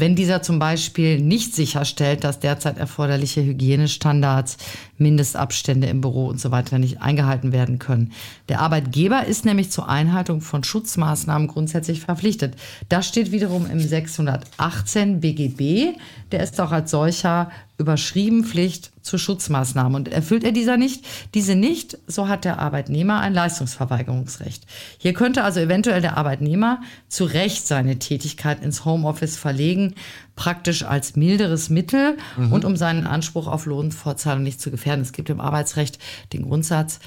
wenn 0.00 0.16
dieser 0.16 0.42
zum 0.42 0.58
Beispiel 0.58 1.20
nicht 1.20 1.54
sicherstellt, 1.54 2.24
dass 2.24 2.40
derzeit 2.40 2.78
erforderliche 2.78 3.42
Hygienestandards, 3.42 4.56
Mindestabstände 4.98 5.86
im 5.86 6.00
Büro 6.00 6.26
und 6.26 6.40
so 6.40 6.50
weiter 6.50 6.78
nicht 6.78 7.02
eingehalten 7.02 7.52
werden 7.52 7.78
können. 7.78 8.12
Der 8.48 8.60
Arbeitgeber 8.60 9.26
ist 9.26 9.44
nämlich 9.44 9.70
zur 9.70 9.88
Einhaltung 9.88 10.40
von 10.40 10.64
Schutzmaßnahmen 10.64 11.48
grundsätzlich 11.48 12.00
verpflichtet. 12.00 12.54
Das 12.88 13.06
steht 13.06 13.32
wiederum 13.32 13.70
im 13.70 13.80
618 13.80 15.20
BGB. 15.20 15.98
Der 16.32 16.42
ist 16.42 16.60
auch 16.60 16.72
als 16.72 16.90
solcher 16.90 17.50
überschrieben 17.78 18.44
Pflicht 18.44 18.90
zu 19.02 19.18
Schutzmaßnahmen. 19.18 19.94
Und 19.94 20.08
erfüllt 20.08 20.44
er 20.44 20.52
dieser 20.52 20.76
nicht, 20.76 21.04
diese 21.34 21.54
nicht, 21.54 21.98
so 22.06 22.28
hat 22.28 22.44
der 22.44 22.58
Arbeitnehmer 22.58 23.20
ein 23.20 23.34
Leistungsverweigerungsrecht. 23.34 24.64
Hier 24.98 25.12
könnte 25.12 25.44
also 25.44 25.60
eventuell 25.60 26.00
der 26.00 26.16
Arbeitnehmer 26.16 26.80
zu 27.08 27.24
Recht 27.24 27.66
seine 27.66 27.98
Tätigkeit 27.98 28.62
ins 28.62 28.84
Homeoffice 28.84 29.36
verlegen, 29.36 29.94
praktisch 30.36 30.84
als 30.84 31.16
milderes 31.16 31.68
Mittel 31.68 32.16
mhm. 32.36 32.52
und 32.52 32.64
um 32.64 32.76
seinen 32.76 33.06
Anspruch 33.06 33.46
auf 33.46 33.66
Lohnfortzahlung 33.66 34.42
nicht 34.42 34.60
zu 34.60 34.70
gefährden. 34.70 35.02
Es 35.02 35.12
gibt 35.12 35.28
im 35.28 35.40
Arbeitsrecht 35.40 35.98
den 36.32 36.42
Grundsatz, 36.42 37.00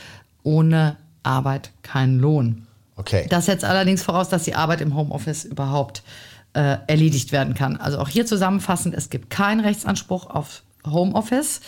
ohne 0.43 0.97
Arbeit 1.23 1.71
kein 1.81 2.19
Lohn. 2.19 2.67
Okay. 2.95 3.25
Das 3.29 3.45
setzt 3.45 3.63
allerdings 3.63 4.03
voraus, 4.03 4.29
dass 4.29 4.43
die 4.43 4.55
Arbeit 4.55 4.81
im 4.81 4.93
Homeoffice 4.93 5.45
überhaupt 5.45 6.03
äh, 6.53 6.77
erledigt 6.87 7.31
werden 7.31 7.53
kann. 7.53 7.77
Also 7.77 7.99
auch 7.99 8.09
hier 8.09 8.25
zusammenfassend, 8.25 8.95
es 8.95 9.09
gibt 9.09 9.29
keinen 9.29 9.59
Rechtsanspruch 9.59 10.29
auf 10.29 10.63
Homeoffice, 10.85 11.61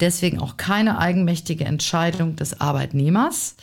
deswegen 0.00 0.40
auch 0.40 0.56
keine 0.56 0.98
eigenmächtige 0.98 1.64
Entscheidung 1.64 2.36
des 2.36 2.60
Arbeitnehmers. 2.60 3.56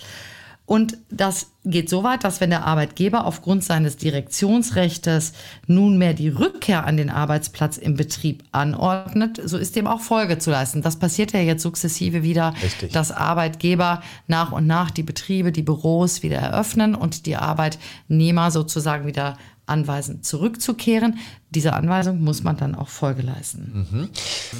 Und 0.67 0.97
das 1.11 1.51
geht 1.63 1.89
so 1.89 2.03
weit, 2.03 2.23
dass 2.23 2.41
wenn 2.41 2.49
der 2.49 2.65
Arbeitgeber 2.65 3.25
aufgrund 3.25 3.63
seines 3.63 3.97
Direktionsrechtes 3.97 5.33
nunmehr 5.67 6.15
die 6.15 6.29
Rückkehr 6.29 6.85
an 6.85 6.97
den 6.97 7.11
Arbeitsplatz 7.11 7.77
im 7.77 7.95
Betrieb 7.95 8.43
anordnet, 8.51 9.39
so 9.45 9.59
ist 9.59 9.75
dem 9.75 9.85
auch 9.85 10.01
Folge 10.01 10.39
zu 10.39 10.49
leisten. 10.49 10.81
Das 10.81 10.97
passiert 10.97 11.33
ja 11.33 11.39
jetzt 11.39 11.61
sukzessive 11.61 12.23
wieder, 12.23 12.55
Richtig. 12.63 12.91
dass 12.93 13.11
Arbeitgeber 13.11 14.01
nach 14.25 14.51
und 14.51 14.65
nach 14.65 14.89
die 14.89 15.03
Betriebe, 15.03 15.51
die 15.51 15.61
Büros 15.61 16.23
wieder 16.23 16.39
eröffnen 16.39 16.95
und 16.95 17.27
die 17.27 17.35
Arbeitnehmer 17.35 18.49
sozusagen 18.49 19.05
wieder 19.05 19.37
anweisen, 19.67 20.23
zurückzukehren. 20.23 21.19
Dieser 21.49 21.75
Anweisung 21.75 22.21
muss 22.21 22.43
man 22.43 22.57
dann 22.57 22.75
auch 22.75 22.89
Folge 22.89 23.21
leisten. 23.21 23.87
Mhm. 23.89 24.09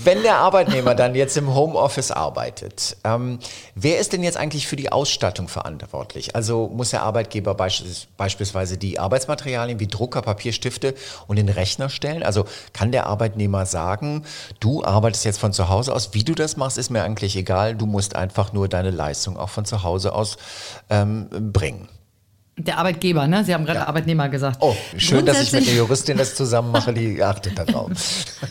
Wenn 0.04 0.22
der 0.24 0.38
Arbeitnehmer 0.38 0.96
dann 0.96 1.14
jetzt 1.14 1.36
im 1.36 1.54
Homeoffice 1.54 2.12
arbeitet, 2.12 2.98
ähm, 3.04 3.40
wer 3.76 4.00
ist 4.00 4.14
denn 4.14 4.24
jetzt 4.24 4.38
eigentlich 4.38 4.66
für 4.66 4.78
die 4.78 4.92
Ausstattung 4.92 5.48
verantwortlich? 5.48 6.36
Also 6.36 6.72
muss 6.74 6.92
der 6.92 7.04
Arbeitgeber 7.04 7.54
beispielsweise 7.54 8.78
die 8.78 8.98
Arbeitsmaterialien 8.98 9.80
wie 9.80 9.88
Drucker, 9.88 10.22
Papier, 10.22 10.54
Stifte 10.54 10.96
und 11.28 11.36
den 11.36 11.50
Rechner 11.50 11.90
stellen? 11.90 12.24
Also 12.24 12.46
kann 12.72 12.92
der 12.92 13.08
Arbeitnehmer 13.08 13.66
sagen, 13.66 14.24
du 14.60 14.84
arbeitest 14.84 15.26
jetzt 15.26 15.40
von 15.40 15.52
zu 15.54 15.68
Hause 15.68 15.94
aus, 15.94 16.14
wie 16.14 16.24
du 16.24 16.34
das 16.34 16.56
machst, 16.56 16.78
ist 16.78 16.90
mir 16.90 17.04
eigentlich 17.04 17.36
egal, 17.36 17.76
du 17.76 17.86
musst 17.86 18.16
einfach 18.16 18.54
nur 18.54 18.70
deine 18.70 18.92
Leistung 18.92 19.38
auch 19.38 19.50
von 19.50 19.66
zu 19.66 19.84
Hause 19.84 20.14
aus 20.14 20.38
ähm, 20.90 21.28
bringen? 21.52 21.90
Der 22.58 22.78
Arbeitgeber, 22.78 23.28
ne? 23.28 23.44
Sie 23.44 23.54
haben 23.54 23.66
gerade 23.66 23.80
ja. 23.80 23.88
Arbeitnehmer 23.88 24.30
gesagt. 24.30 24.58
Oh, 24.62 24.76
schön, 24.98 25.26
dass 25.26 25.42
ich 25.42 25.52
mit 25.52 25.68
der 25.68 25.74
Juristin 25.74 26.18
das 26.18 26.36
zusammen 26.36 26.72
mache, 26.72 26.94
die 26.94 27.22
achtet 27.24 27.60
darauf. 27.60 27.92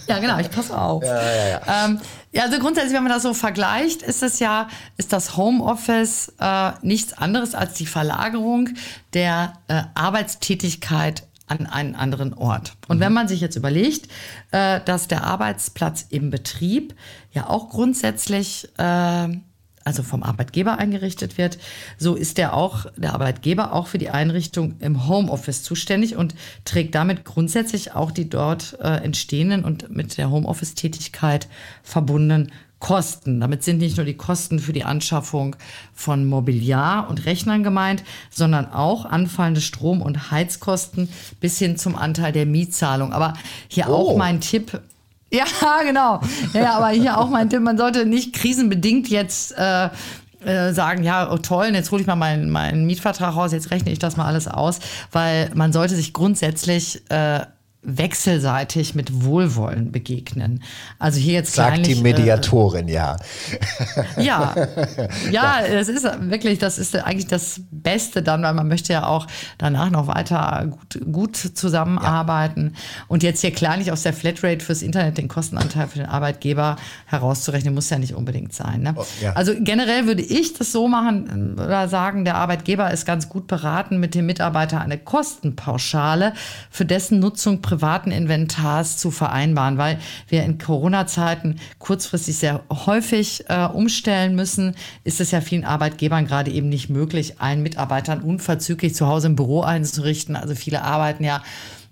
ja, 0.06 0.18
genau, 0.18 0.38
ich 0.38 0.50
passe 0.50 0.78
auf. 0.78 1.02
Ja, 1.02 1.22
ja, 1.22 1.48
ja. 1.48 1.84
Ähm, 1.86 2.00
ja, 2.30 2.42
also 2.42 2.58
grundsätzlich, 2.58 2.94
wenn 2.94 3.02
man 3.02 3.12
das 3.12 3.22
so 3.22 3.32
vergleicht, 3.32 4.02
ist 4.02 4.22
es 4.22 4.40
ja, 4.40 4.68
ist 4.98 5.14
das 5.14 5.38
Homeoffice 5.38 6.34
äh, 6.38 6.72
nichts 6.82 7.14
anderes 7.14 7.54
als 7.54 7.74
die 7.74 7.86
Verlagerung 7.86 8.70
der 9.14 9.54
äh, 9.68 9.82
Arbeitstätigkeit 9.94 11.22
an 11.46 11.66
einen 11.66 11.94
anderen 11.94 12.34
Ort. 12.34 12.74
Und 12.88 12.98
mhm. 12.98 13.00
wenn 13.00 13.12
man 13.12 13.28
sich 13.28 13.40
jetzt 13.40 13.56
überlegt, 13.56 14.08
äh, 14.50 14.80
dass 14.84 15.08
der 15.08 15.24
Arbeitsplatz 15.24 16.06
im 16.10 16.30
Betrieb 16.30 16.94
ja 17.32 17.48
auch 17.48 17.70
grundsätzlich 17.70 18.68
äh, 18.78 19.28
also 19.84 20.02
vom 20.02 20.22
Arbeitgeber 20.22 20.78
eingerichtet 20.78 21.38
wird, 21.38 21.58
so 21.98 22.14
ist 22.14 22.38
der 22.38 22.54
auch, 22.54 22.86
der 22.96 23.14
Arbeitgeber 23.14 23.72
auch 23.72 23.86
für 23.86 23.98
die 23.98 24.10
Einrichtung 24.10 24.74
im 24.80 25.06
Homeoffice 25.06 25.62
zuständig 25.62 26.16
und 26.16 26.34
trägt 26.64 26.94
damit 26.94 27.24
grundsätzlich 27.24 27.92
auch 27.92 28.10
die 28.10 28.28
dort 28.28 28.78
äh, 28.80 28.96
entstehenden 29.04 29.64
und 29.64 29.90
mit 29.94 30.18
der 30.18 30.30
Homeoffice-Tätigkeit 30.30 31.48
verbundenen 31.82 32.50
Kosten. 32.84 33.40
Damit 33.40 33.62
sind 33.62 33.78
nicht 33.78 33.96
nur 33.96 34.04
die 34.04 34.16
Kosten 34.16 34.58
für 34.58 34.74
die 34.74 34.84
Anschaffung 34.84 35.56
von 35.94 36.26
Mobiliar 36.26 37.08
und 37.08 37.24
Rechnern 37.24 37.62
gemeint, 37.62 38.04
sondern 38.30 38.66
auch 38.66 39.06
anfallende 39.06 39.62
Strom- 39.62 40.02
und 40.02 40.30
Heizkosten 40.30 41.08
bis 41.40 41.58
hin 41.58 41.78
zum 41.78 41.96
Anteil 41.96 42.32
der 42.32 42.44
Mietzahlung. 42.44 43.14
Aber 43.14 43.34
hier 43.68 43.88
oh. 43.88 43.94
auch 43.94 44.16
mein 44.18 44.42
Tipp, 44.42 44.82
ja, 45.32 45.44
genau. 45.84 46.20
Ja, 46.52 46.74
aber 46.76 46.88
hier 46.88 47.18
auch 47.18 47.28
mein 47.28 47.50
Tipp, 47.50 47.60
man 47.60 47.78
sollte 47.78 48.06
nicht 48.06 48.34
krisenbedingt 48.34 49.08
jetzt 49.08 49.56
äh, 49.56 49.88
äh, 50.44 50.72
sagen, 50.72 51.02
ja, 51.02 51.30
oh, 51.32 51.38
toll, 51.38 51.70
jetzt 51.72 51.90
hole 51.90 52.02
ich 52.02 52.06
mal 52.06 52.16
meinen, 52.16 52.50
meinen 52.50 52.84
Mietvertrag 52.84 53.34
raus, 53.34 53.52
jetzt 53.52 53.70
rechne 53.70 53.90
ich 53.90 53.98
das 53.98 54.16
mal 54.16 54.26
alles 54.26 54.46
aus, 54.46 54.78
weil 55.10 55.50
man 55.54 55.72
sollte 55.72 55.96
sich 55.96 56.12
grundsätzlich 56.12 57.02
äh, 57.10 57.40
wechselseitig 57.84 58.94
mit 58.94 59.24
Wohlwollen 59.24 59.92
begegnen. 59.92 60.62
Also 60.98 61.20
hier 61.20 61.34
jetzt 61.34 61.54
Sagt 61.54 61.78
die 61.78 61.82
kleinlich, 61.82 61.98
äh, 61.98 62.02
Mediatorin, 62.02 62.88
ja. 62.88 63.16
ja, 64.16 64.54
ja, 65.30 65.60
es 65.60 65.88
ist 65.88 66.04
wirklich, 66.20 66.58
das 66.58 66.78
ist 66.78 66.96
eigentlich 66.96 67.26
das 67.26 67.60
Beste 67.70 68.22
dann, 68.22 68.42
weil 68.42 68.54
man 68.54 68.68
möchte 68.68 68.92
ja 68.92 69.06
auch 69.06 69.26
danach 69.58 69.90
noch 69.90 70.06
weiter 70.06 70.66
gut, 70.70 71.00
gut 71.12 71.36
zusammenarbeiten. 71.36 72.74
Und 73.08 73.22
jetzt 73.22 73.40
hier 73.40 73.52
klar 73.52 73.76
nicht 73.76 73.92
aus 73.92 74.02
der 74.02 74.12
Flatrate 74.12 74.64
fürs 74.64 74.82
Internet 74.82 75.18
den 75.18 75.28
Kostenanteil 75.28 75.88
für 75.88 75.98
den 75.98 76.08
Arbeitgeber 76.08 76.76
herauszurechnen, 77.06 77.74
muss 77.74 77.90
ja 77.90 77.98
nicht 77.98 78.14
unbedingt 78.14 78.52
sein. 78.54 78.82
Ne? 78.82 78.94
Oh, 78.96 79.04
ja. 79.20 79.32
Also 79.32 79.52
generell 79.58 80.06
würde 80.06 80.22
ich 80.22 80.54
das 80.54 80.72
so 80.72 80.88
machen 80.88 81.54
oder 81.54 81.88
sagen, 81.88 82.24
der 82.24 82.36
Arbeitgeber 82.36 82.90
ist 82.90 83.04
ganz 83.04 83.28
gut 83.28 83.46
beraten, 83.46 83.98
mit 83.98 84.14
dem 84.14 84.26
Mitarbeiter 84.26 84.80
eine 84.80 84.98
Kostenpauschale 84.98 86.32
für 86.70 86.84
dessen 86.84 87.18
Nutzung 87.18 87.60
privaten 87.74 88.12
Inventars 88.12 88.98
zu 88.98 89.10
vereinbaren, 89.10 89.78
weil 89.78 89.98
wir 90.28 90.44
in 90.44 90.58
Corona-Zeiten 90.58 91.56
kurzfristig 91.80 92.36
sehr 92.36 92.62
häufig 92.70 93.44
äh, 93.48 93.64
umstellen 93.64 94.36
müssen, 94.36 94.76
ist 95.02 95.20
es 95.20 95.32
ja 95.32 95.40
vielen 95.40 95.64
Arbeitgebern 95.64 96.24
gerade 96.26 96.52
eben 96.52 96.68
nicht 96.68 96.88
möglich, 96.88 97.40
allen 97.40 97.62
Mitarbeitern 97.62 98.20
unverzüglich 98.20 98.94
zu 98.94 99.08
Hause 99.08 99.26
im 99.26 99.34
Büro 99.36 99.62
einzurichten. 99.62 100.36
Also 100.36 100.54
viele 100.54 100.82
arbeiten 100.82 101.24
ja 101.24 101.42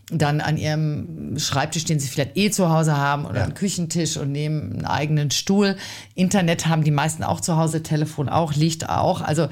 dann 0.08 0.40
an 0.40 0.56
ihrem 0.56 1.36
Schreibtisch, 1.38 1.84
den 1.84 1.98
sie 1.98 2.08
vielleicht 2.08 2.36
eh 2.36 2.50
zu 2.50 2.70
Hause 2.70 2.96
haben, 2.96 3.24
oder 3.24 3.38
Ja. 3.38 3.44
einen 3.44 3.54
Küchentisch 3.54 4.16
und 4.18 4.30
nehmen 4.30 4.72
einen 4.72 4.84
eigenen 4.84 5.30
Stuhl. 5.32 5.76
Internet 6.14 6.66
haben 6.66 6.84
die 6.84 6.90
meisten 6.90 7.24
auch 7.24 7.40
zu 7.40 7.56
Hause, 7.56 7.82
Telefon 7.82 8.28
auch, 8.28 8.54
Licht 8.54 8.88
auch. 8.88 9.20
Also 9.20 9.48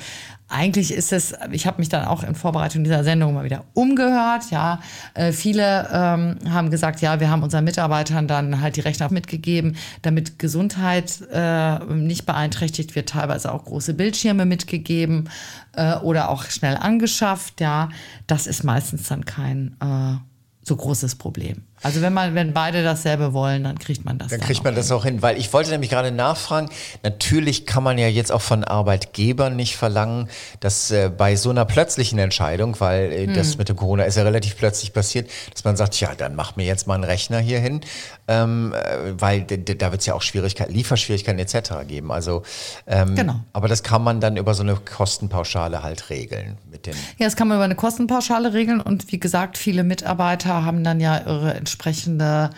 eigentlich 0.51 0.93
ist 0.93 1.13
es, 1.13 1.35
ich 1.53 1.67
habe 1.67 1.79
mich 1.79 1.89
dann 1.89 2.05
auch 2.05 2.23
in 2.25 2.35
Vorbereitung 2.35 2.85
dieser 2.85 3.05
Sendung 3.05 3.35
mal 3.35 3.45
wieder 3.45 3.65
umgehört. 3.75 4.51
Ja, 4.51 4.81
äh, 5.15 5.33
viele 5.33 5.89
ähm, 5.93 6.39
haben 6.51 6.71
gesagt, 6.71 7.01
ja, 7.01 7.21
wir 7.21 7.31
haben 7.31 7.43
unseren 7.43 7.65
Mitarbeitern 7.65 8.27
dann 8.27 8.61
halt 8.61 8.77
die 8.77 8.81
Rechner 8.81 9.11
mitgegeben, 9.13 9.77
damit 10.03 10.39
Gesundheit 10.39 11.21
äh, 11.33 11.79
nicht 11.85 12.27
beeinträchtigt 12.27 12.95
wird, 12.95 13.09
teilweise 13.09 13.53
auch 13.53 13.65
große 13.65 13.95
Bildschirme 13.95 14.45
mitgegeben 14.45 15.31
äh, 15.77 15.95
oder 15.97 16.29
auch 16.29 16.45
schnell 16.45 16.77
angeschafft. 16.77 17.61
Ja, 17.61 17.89
das 18.27 18.47
ist 18.47 18.65
meistens 18.65 19.09
dann 19.09 19.25
kein 19.25 19.77
äh, 19.81 20.17
so 20.63 20.77
großes 20.77 21.17
Problem. 21.17 21.63
Also 21.83 22.03
wenn 22.03 22.13
man, 22.13 22.35
wenn 22.35 22.53
beide 22.53 22.85
dasselbe 22.85 23.33
wollen, 23.33 23.65
dann 23.65 23.79
kriegt 23.79 24.05
man 24.05 24.19
das. 24.19 24.29
Dann 24.29 24.41
dann 24.41 24.47
kriegt 24.47 24.63
man 24.63 24.75
das 24.75 24.93
auch 24.93 25.05
hin, 25.07 25.23
weil 25.23 25.39
ich 25.39 25.51
wollte 25.55 25.71
nämlich 25.71 25.89
gerade 25.89 26.13
nachfragen, 26.13 26.69
natürlich 27.03 27.65
kann 27.65 27.83
man 27.83 27.97
ja 27.97 28.07
jetzt 28.07 28.31
auch 28.31 28.43
von 28.43 28.65
Arbeitgebern 28.65 29.57
nicht 29.57 29.77
verlangen, 29.79 30.29
dass 30.61 30.91
äh, 30.91 31.09
bei 31.09 31.37
so 31.37 31.49
einer 31.49 31.65
plötzlichen 31.65 32.19
Entscheidung, 32.19 32.79
weil 32.81 33.11
äh, 33.13 33.27
Hm. 33.27 33.35
das 33.35 33.57
mit 33.57 33.71
dem 33.71 33.77
Corona 33.77 34.05
ist 34.05 34.17
ja 34.19 34.25
relativ 34.25 34.59
plötzlich 34.59 34.93
passiert, 34.93 35.31
dass 35.55 35.65
man 35.65 35.77
sagt, 35.77 35.99
ja, 36.01 36.15
dann 36.15 36.35
mach 36.37 36.57
mir 36.57 36.67
jetzt 36.67 36.87
mal 36.87 36.95
einen 36.97 37.05
Rechner 37.05 37.39
hier 37.39 37.61
hin, 37.61 37.81
ähm, 38.29 38.75
äh, 38.75 39.19
weil 39.19 39.43
da 39.45 39.91
wird 39.91 40.03
es 40.03 40.07
ja 40.07 40.13
auch 40.13 40.23
Schwierigkeiten, 40.23 40.75
Lieferschwierigkeiten 40.75 41.39
etc. 41.39 41.87
geben. 41.89 42.13
Also, 42.13 42.43
ähm, 42.87 43.15
Genau. 43.15 43.37
aber 43.55 43.69
das 43.69 43.83
kann 43.83 44.05
man 44.05 44.21
dann 44.21 44.37
über 44.37 44.53
so 44.53 44.63
eine 44.63 44.75
Kostenpauschale 44.75 45.83
halt 45.83 46.11
regeln 46.11 46.59
mit 46.71 46.85
den 46.85 46.95
Ja, 47.19 47.25
das 47.25 47.37
kann 47.37 47.49
man 47.49 47.57
über 47.57 47.65
eine 47.65 47.75
Kostenpauschale 47.77 48.53
regeln 48.53 48.83
und 48.83 49.11
wie 49.11 49.19
gesagt, 49.19 49.57
viele 49.57 49.83
Mitarbeiter 49.83 50.50
haben 50.55 50.85
dann 50.85 51.01
ja 51.01 51.19
ihre 51.19 51.55
entsprechende 51.55 52.51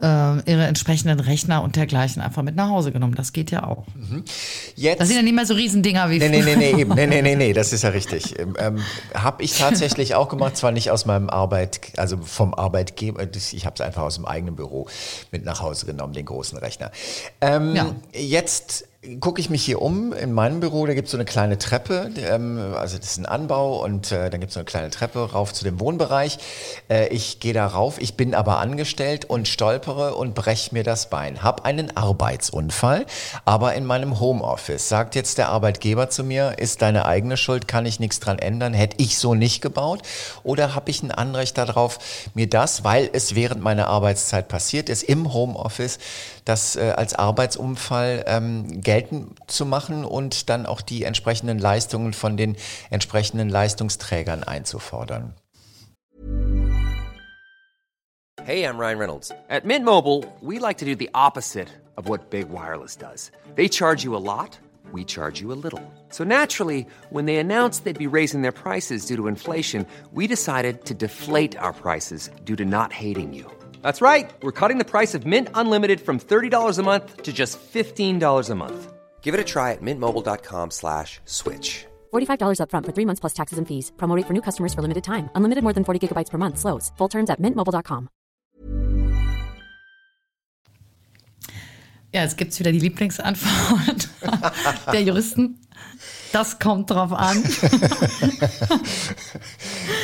äh, 0.00 0.04
ihre 0.48 0.64
entsprechenden 0.66 1.18
Rechner 1.18 1.60
und 1.64 1.74
dergleichen 1.74 2.22
einfach 2.22 2.42
mit 2.44 2.54
nach 2.54 2.68
Hause 2.68 2.92
genommen. 2.92 3.16
Das 3.16 3.32
geht 3.32 3.50
ja 3.50 3.64
auch. 3.64 3.84
Jetzt 4.76 5.00
Das 5.00 5.08
sind 5.08 5.16
ja 5.16 5.22
nicht 5.24 5.34
mehr 5.34 5.44
so 5.44 5.54
Riesendinger 5.54 6.08
wie 6.08 6.20
Nee, 6.20 6.28
nee, 6.28 6.42
früher. 6.42 6.56
nee, 6.56 6.72
nee, 6.72 6.80
eben. 6.82 6.94
Nee, 6.94 7.06
nee, 7.08 7.20
nee, 7.22 7.34
nee, 7.34 7.52
das 7.52 7.72
ist 7.72 7.82
ja 7.82 7.90
richtig. 7.90 8.38
Ähm, 8.38 8.54
Ähm, 8.60 8.78
habe 9.14 9.42
ich 9.42 9.58
tatsächlich 9.58 10.14
auch 10.14 10.28
gemacht, 10.28 10.56
zwar 10.56 10.70
nicht 10.70 10.92
aus 10.92 11.04
meinem 11.04 11.28
Arbeit, 11.28 11.80
also 11.96 12.16
vom 12.18 12.54
Arbeitgeber, 12.54 13.24
ich 13.34 13.66
habe 13.66 13.74
es 13.74 13.80
einfach 13.80 14.02
aus 14.02 14.14
dem 14.14 14.24
eigenen 14.24 14.54
Büro 14.54 14.86
mit 15.32 15.44
nach 15.44 15.60
Hause 15.62 15.86
genommen, 15.86 16.12
den 16.12 16.26
großen 16.26 16.56
Rechner. 16.58 16.92
Ähm, 17.40 17.74
Ja. 17.74 17.86
Jetzt 18.14 18.84
gucke 19.20 19.40
ich 19.40 19.48
mich 19.48 19.64
hier 19.64 19.80
um 19.80 20.12
in 20.12 20.32
meinem 20.32 20.58
Büro, 20.58 20.84
da 20.84 20.92
gibt 20.92 21.06
es 21.06 21.12
so 21.12 21.16
eine 21.16 21.24
kleine 21.24 21.56
Treppe, 21.56 22.10
ähm, 22.18 22.74
also 22.76 22.98
das 22.98 23.12
ist 23.12 23.18
ein 23.18 23.26
Anbau 23.26 23.84
und 23.84 24.10
äh, 24.10 24.28
dann 24.28 24.40
gibt 24.40 24.50
es 24.50 24.54
so 24.54 24.60
eine 24.60 24.64
kleine 24.64 24.90
Treppe 24.90 25.20
rauf 25.20 25.52
zu 25.54 25.62
dem 25.62 25.78
Wohnbereich. 25.78 26.38
Äh, 26.90 27.06
ich 27.08 27.38
gehe 27.38 27.52
da 27.52 27.68
rauf, 27.68 28.00
ich 28.00 28.16
bin 28.16 28.34
aber 28.34 28.58
angestellt 28.58 29.24
und 29.24 29.46
stolpere 29.46 30.16
und 30.16 30.34
breche 30.34 30.74
mir 30.74 30.82
das 30.82 31.10
Bein. 31.10 31.44
Hab 31.44 31.64
einen 31.64 31.96
Arbeitsunfall, 31.96 33.06
aber 33.44 33.74
in 33.74 33.84
meinem 33.84 34.18
Homeoffice. 34.18 34.88
Sagt 34.88 35.14
jetzt 35.14 35.38
der 35.38 35.50
Arbeitgeber 35.50 36.10
zu 36.10 36.24
mir, 36.24 36.58
ist 36.58 36.82
deine 36.82 37.06
eigene 37.06 37.36
Schuld, 37.36 37.68
kann 37.68 37.86
ich 37.86 38.00
nichts 38.00 38.18
dran 38.18 38.40
ändern, 38.40 38.74
hätte 38.74 38.96
ich 38.98 39.16
so 39.18 39.36
nicht 39.36 39.62
gebaut? 39.62 40.02
Oder 40.42 40.74
habe 40.74 40.90
ich 40.90 41.04
ein 41.04 41.12
Anrecht 41.12 41.56
darauf, 41.56 42.00
mir 42.34 42.48
das, 42.48 42.82
weil 42.82 43.08
es 43.12 43.36
während 43.36 43.62
meiner 43.62 43.86
Arbeitszeit 43.86 44.48
passiert 44.48 44.88
ist, 44.88 45.04
im 45.04 45.32
Homeoffice, 45.32 46.00
das 46.48 46.76
äh, 46.76 46.94
als 46.96 47.14
Arbeitsunfall 47.14 48.24
ähm, 48.26 48.80
geltend 48.80 49.36
zu 49.46 49.66
machen 49.66 50.04
und 50.04 50.48
dann 50.48 50.66
auch 50.66 50.80
die 50.80 51.04
entsprechenden 51.04 51.58
Leistungen 51.58 52.12
von 52.12 52.36
den 52.36 52.56
entsprechenden 52.90 53.48
Leistungsträgern 53.48 54.44
einzufordern? 54.44 55.34
Hey, 58.44 58.64
I'm 58.64 58.78
Ryan 58.78 58.98
Reynolds. 58.98 59.30
At 59.50 59.66
Mint 59.66 59.84
Mobile, 59.84 60.24
we 60.40 60.58
like 60.58 60.78
to 60.78 60.86
do 60.86 60.94
the 60.94 61.10
opposite 61.12 61.68
of 61.98 62.08
what 62.08 62.30
Big 62.30 62.48
Wireless 62.48 62.96
does. 62.96 63.30
They 63.56 63.68
charge 63.68 64.04
you 64.04 64.16
a 64.16 64.24
lot, 64.24 64.58
we 64.90 65.04
charge 65.04 65.42
you 65.42 65.52
a 65.52 65.58
little. 65.62 65.82
So 66.08 66.24
naturally, 66.24 66.86
when 67.10 67.26
they 67.26 67.36
announced 67.36 67.84
they'd 67.84 67.98
be 67.98 68.06
raising 68.06 68.40
their 68.40 68.52
prices 68.52 69.04
due 69.04 69.16
to 69.16 69.26
inflation, 69.26 69.86
we 70.12 70.26
decided 70.26 70.86
to 70.86 70.94
deflate 70.94 71.58
our 71.58 71.74
prices 71.74 72.30
due 72.46 72.56
to 72.56 72.64
not 72.64 72.90
hating 72.90 73.34
you. 73.34 73.57
That's 73.82 74.00
right. 74.00 74.30
We're 74.42 74.52
cutting 74.52 74.78
the 74.78 74.84
price 74.86 75.14
of 75.14 75.26
Mint 75.26 75.48
Unlimited 75.54 76.00
from 76.00 76.18
$30 76.18 76.78
a 76.78 76.82
month 76.82 77.22
to 77.24 77.32
just 77.34 77.58
$15 77.60 78.50
a 78.50 78.54
month. 78.54 78.92
Give 79.20 79.34
it 79.34 79.40
a 79.40 79.44
try 79.44 79.72
at 79.72 79.82
mintmobile.com 79.82 80.70
slash 80.70 81.20
switch. 81.26 81.84
$45 82.14 82.60
upfront 82.62 82.86
for 82.86 82.92
three 82.92 83.04
months 83.04 83.20
plus 83.20 83.34
taxes 83.34 83.58
and 83.58 83.68
fees. 83.68 83.92
Promo 83.98 84.16
rate 84.16 84.26
for 84.26 84.32
new 84.32 84.40
customers 84.40 84.72
for 84.72 84.80
limited 84.80 85.04
time. 85.04 85.28
Unlimited 85.34 85.62
more 85.62 85.74
than 85.74 85.84
40 85.84 86.00
gigabytes 86.08 86.30
per 86.30 86.38
month. 86.38 86.58
Slows. 86.58 86.92
Full 86.96 87.08
terms 87.08 87.28
at 87.30 87.40
mintmobile.com. 87.42 88.08
Ja, 92.14 92.22
jetzt 92.22 92.38
gibt's 92.38 92.58
wieder 92.58 92.72
die 92.72 92.78
Lieblingsantwort 92.80 94.08
der 94.92 95.02
Juristen. 95.02 95.58
Das 96.32 96.58
kommt 96.58 96.90
drauf 96.90 97.12
an. 97.12 97.42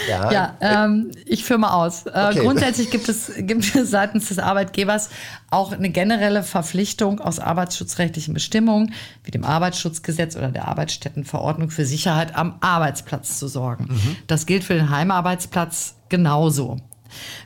Ja, 0.09 0.31
Ja, 0.33 0.57
ähm, 0.61 1.11
ich 1.27 1.45
führe 1.45 1.59
mal 1.59 1.73
aus. 1.73 2.07
Äh, 2.07 2.11
Okay. 2.35 2.41
Grundsätzlich 2.41 2.91
gibt 2.91 3.09
es, 3.09 3.33
gibt 3.39 3.75
es 3.75 3.91
seitens 3.91 4.29
des 4.29 4.39
Arbeitgebers 4.39 5.11
auch 5.51 5.73
eine 5.73 5.91
generelle 5.91 6.43
Verpflichtung 6.43 7.21
aus 7.21 7.39
arbeitsschutzrechtlichen 7.39 8.35
Bestimmungen, 8.35 8.95
wie 9.25 9.31
dem 9.31 9.45
Arbeitsschutzgesetz 9.45 10.37
oder 10.37 10.49
der 10.51 10.69
Arbeitsstättenverordnung 10.69 11.71
für 11.71 11.85
Sicherheit 11.85 12.35
am 12.35 12.57
Arbeitsplatz 12.61 13.39
zu 13.39 13.49
sorgen. 13.49 13.89
Das 14.27 14.47
gilt 14.47 14.65
für 14.65 14.75
den 14.75 14.91
Heimarbeitsplatz 14.91 15.97
genauso. 16.09 16.79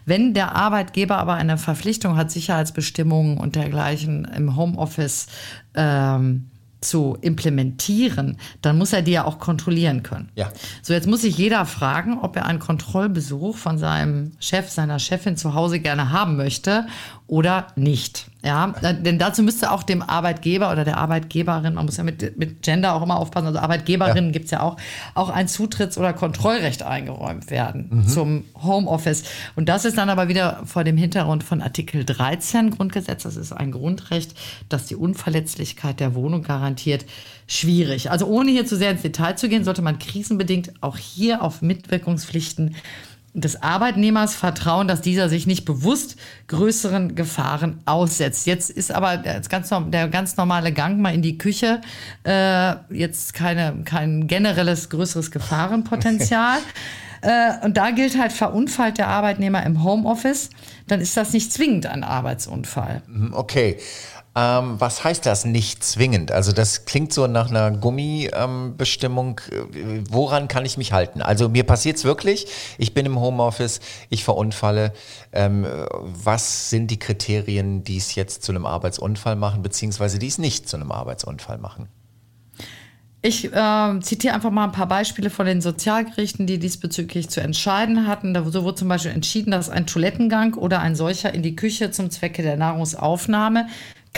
Wenn 0.07 0.33
der 0.35 0.55
Arbeitgeber 0.57 1.19
aber 1.19 1.35
eine 1.35 1.59
Verpflichtung 1.59 2.17
hat, 2.17 2.31
Sicherheitsbestimmungen 2.31 3.39
und 3.39 3.55
dergleichen 3.57 4.25
im 4.25 4.57
Homeoffice 4.57 5.27
ähm, 5.75 6.51
zu 6.81 7.19
implementieren, 7.21 8.39
dann 8.63 8.79
muss 8.79 8.93
er 8.93 9.03
die 9.03 9.13
ja 9.13 9.25
auch 9.25 9.39
kontrollieren 9.39 10.03
können. 10.03 10.31
Ja. 10.35 10.51
So, 10.83 10.93
jetzt 10.93 11.07
muss 11.07 11.23
sich 11.23 11.37
jeder 11.37 11.67
fragen, 11.67 12.19
ob 12.19 12.37
er 12.37 12.47
einen 12.47 12.59
Kontrollbesuch 12.59 13.57
von 13.57 13.79
seinem 13.79 14.33
Chef, 14.39 14.71
seiner 14.71 14.99
Chefin 14.99 15.37
zu 15.37 15.55
Hause 15.55 15.81
gerne 15.81 16.11
haben 16.11 16.37
möchte 16.37 16.87
oder 17.27 17.69
nicht. 17.77 18.27
Ja, 18.49 18.69
denn 18.95 19.19
dazu 19.19 19.43
müsste 19.43 19.71
auch 19.71 19.83
dem 19.83 20.01
Arbeitgeber 20.01 20.73
oder 20.73 20.83
der 20.83 20.97
Arbeitgeberin, 20.97 21.75
man 21.75 21.85
muss 21.85 21.99
ja 21.99 22.03
mit, 22.03 22.39
mit 22.39 22.63
Gender 22.63 22.95
auch 22.95 23.03
immer 23.03 23.19
aufpassen, 23.19 23.49
also 23.49 23.59
Arbeitgeberinnen 23.59 24.33
gibt's 24.33 24.51
ja 24.51 24.63
auch, 24.63 24.79
auch 25.15 25.29
ein 25.29 25.49
Zutritts- 25.49 25.99
oder 25.99 26.15
Kontrollrecht 26.15 26.83
eingeräumt 26.83 27.51
werden 27.51 28.07
zum 28.09 28.45
Homeoffice. 28.63 29.25
Und 29.55 29.69
das 29.69 29.85
ist 29.85 29.99
dann 29.99 30.09
aber 30.09 30.29
wieder 30.29 30.63
vor 30.65 30.83
dem 30.83 30.97
Hintergrund 30.97 31.45
von 31.45 31.61
Artikel 31.61 32.07
13 32.07 32.71
Grundgesetz, 32.71 33.25
das 33.25 33.37
ist 33.37 33.53
ein 33.53 33.71
Grundrecht, 33.71 34.35
das 34.71 34.87
die 34.87 34.97
Unverletzlichkeit 34.97 36.01
der 36.01 36.15
Wohnung 36.15 36.43
garantiert, 36.43 37.05
schwierig. 37.47 38.11
Also 38.11 38.25
ohne 38.29 38.51
hier 38.51 38.65
zu 38.65 38.77
sehr 38.77 38.93
ins 38.93 39.03
Detail 39.03 39.37
zu 39.37 39.51
gehen, 39.51 39.65
sollte 39.65 39.83
man 39.83 39.99
krisenbedingt 39.99 40.73
auch 40.81 40.97
hier 40.97 41.43
auf 41.43 41.61
Mitwirkungspflichten 41.61 42.77
des 43.41 43.63
Arbeitnehmers 43.63 44.35
vertrauen, 44.35 44.89
dass 44.89 45.01
dieser 45.01 45.29
sich 45.29 45.47
nicht 45.47 45.65
bewusst 45.65 46.17
größeren 46.49 47.15
Gefahren 47.15 47.81
aussetzt. 47.85 48.47
Jetzt 48.47 48.71
ist 48.71 48.91
aber 48.93 49.17
der 49.17 49.41
ganz, 49.49 49.71
norm- 49.71 49.91
der 49.91 50.09
ganz 50.09 50.37
normale 50.37 50.73
Gang 50.73 50.99
mal 50.99 51.15
in 51.15 51.23
die 51.23 51.39
Küche 51.39 51.81
äh, 52.25 52.75
jetzt 52.91 53.35
keine, 53.35 53.83
kein 53.85 54.27
generelles 54.27 54.89
größeres 54.91 55.31
Gefahrenpotenzial. 55.31 56.59
äh, 57.23 57.65
und 57.65 57.77
da 57.77 57.91
gilt 57.91 58.19
halt, 58.19 58.33
verunfallt 58.33 58.99
der 58.99 59.09
Arbeitnehmer 59.09 59.65
im 59.65 59.83
Homeoffice, 59.85 60.51
dann 60.87 61.01
ist 61.01 61.17
das 61.17 61.33
nicht 61.33 61.53
zwingend 61.53 61.87
ein 61.87 62.05
Arbeitsunfall. 62.05 63.03
Hm, 63.07 63.33
Okay. 63.35 63.79
Ähm, 64.39 64.77
was 64.79 65.03
heißt 65.03 65.27
das 65.27 65.45
nicht 65.45 65.83
zwingend? 65.83 66.31
Also 66.31 66.53
das 66.53 66.85
klingt 66.85 67.13
so 67.13 67.27
nach 67.27 67.51
einer 67.51 67.73
Gummibestimmung. 67.73 69.41
Ähm, 69.51 70.05
Woran 70.09 70.47
kann 70.47 70.65
ich 70.65 70.79
mich 70.79 70.93
halten? 70.93 71.23
Also 71.23 71.49
mir 71.49 71.65
passiert 71.65 71.97
es 71.97 72.05
wirklich. 72.05 72.47
Ich 72.79 72.95
bin 72.95 73.05
im 73.05 73.19
Homeoffice, 73.19 73.81
ich 74.11 74.23
verunfalle. 74.23 74.93
Ähm, 75.33 75.67
was 76.03 76.71
sind 76.71 76.89
die 76.93 77.01
Kriterien, 77.01 77.83
die 77.83 77.97
es 77.97 78.15
jetzt 78.15 78.45
zu 78.45 78.53
einem 78.53 78.65
Arbeitsunfall 78.65 79.35
machen, 79.35 79.63
beziehungsweise 79.63 80.21
die 80.21 80.29
es 80.29 80.39
nicht 80.39 80.69
zu 80.69 80.77
einem 80.77 80.93
Arbeitsunfall 80.93 81.59
machen? 81.59 81.89
Ich 83.21 83.53
äh, 83.53 84.01
zitiere 84.01 84.35
einfach 84.35 84.53
mal 84.53 84.63
ein 84.63 84.73
paar 84.73 84.87
Beispiele 84.87 85.31
von 85.31 85.47
den 85.47 85.61
Sozialgerichten, 85.61 86.47
die 86.47 86.61
diesbezüglich 86.61 87.29
zu 87.29 87.41
entscheiden 87.41 88.07
hatten. 88.07 88.33
Da 88.33 88.45
so 88.45 88.63
wurde 88.63 88.77
zum 88.77 88.87
Beispiel 88.87 89.11
entschieden, 89.11 89.51
dass 89.51 89.69
ein 89.69 89.87
Toilettengang 89.87 90.55
oder 90.55 90.79
ein 90.79 90.95
solcher 90.95 91.35
in 91.35 91.43
die 91.43 91.57
Küche 91.57 91.91
zum 91.91 92.11
Zwecke 92.13 92.43
der 92.43 92.57
Nahrungsaufnahme 92.57 93.67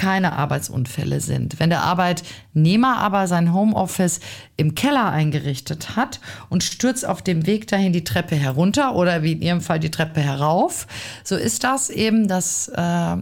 keine 0.01 0.33
Arbeitsunfälle 0.33 1.21
sind. 1.21 1.61
Wenn 1.61 1.69
der 1.69 1.83
Arbeitnehmer 1.83 2.97
aber 2.97 3.27
sein 3.27 3.53
Homeoffice 3.53 4.21
im 4.57 4.75
Keller 4.75 5.11
eingerichtet 5.11 5.95
hat 5.95 6.21
und 6.49 6.65
stürzt 6.65 7.05
auf 7.05 7.21
dem 7.21 7.47
Weg 7.47 7.67
dahin 7.67 7.93
die 7.93 8.03
Treppe 8.03 8.35
herunter 8.35 8.95
oder 8.95 9.23
wie 9.23 9.33
in 9.33 9.43
Ihrem 9.43 9.61
Fall 9.61 9.79
die 9.79 9.91
Treppe 9.91 10.23
herauf, 10.23 10.87
so 11.23 11.37
ist 11.37 11.65
das 11.65 11.91
eben 11.91 12.29
das, 12.29 12.69
äh, 12.75 13.17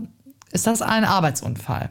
ist 0.53 0.69
das 0.69 0.81
ein 0.81 1.05
Arbeitsunfall. 1.05 1.91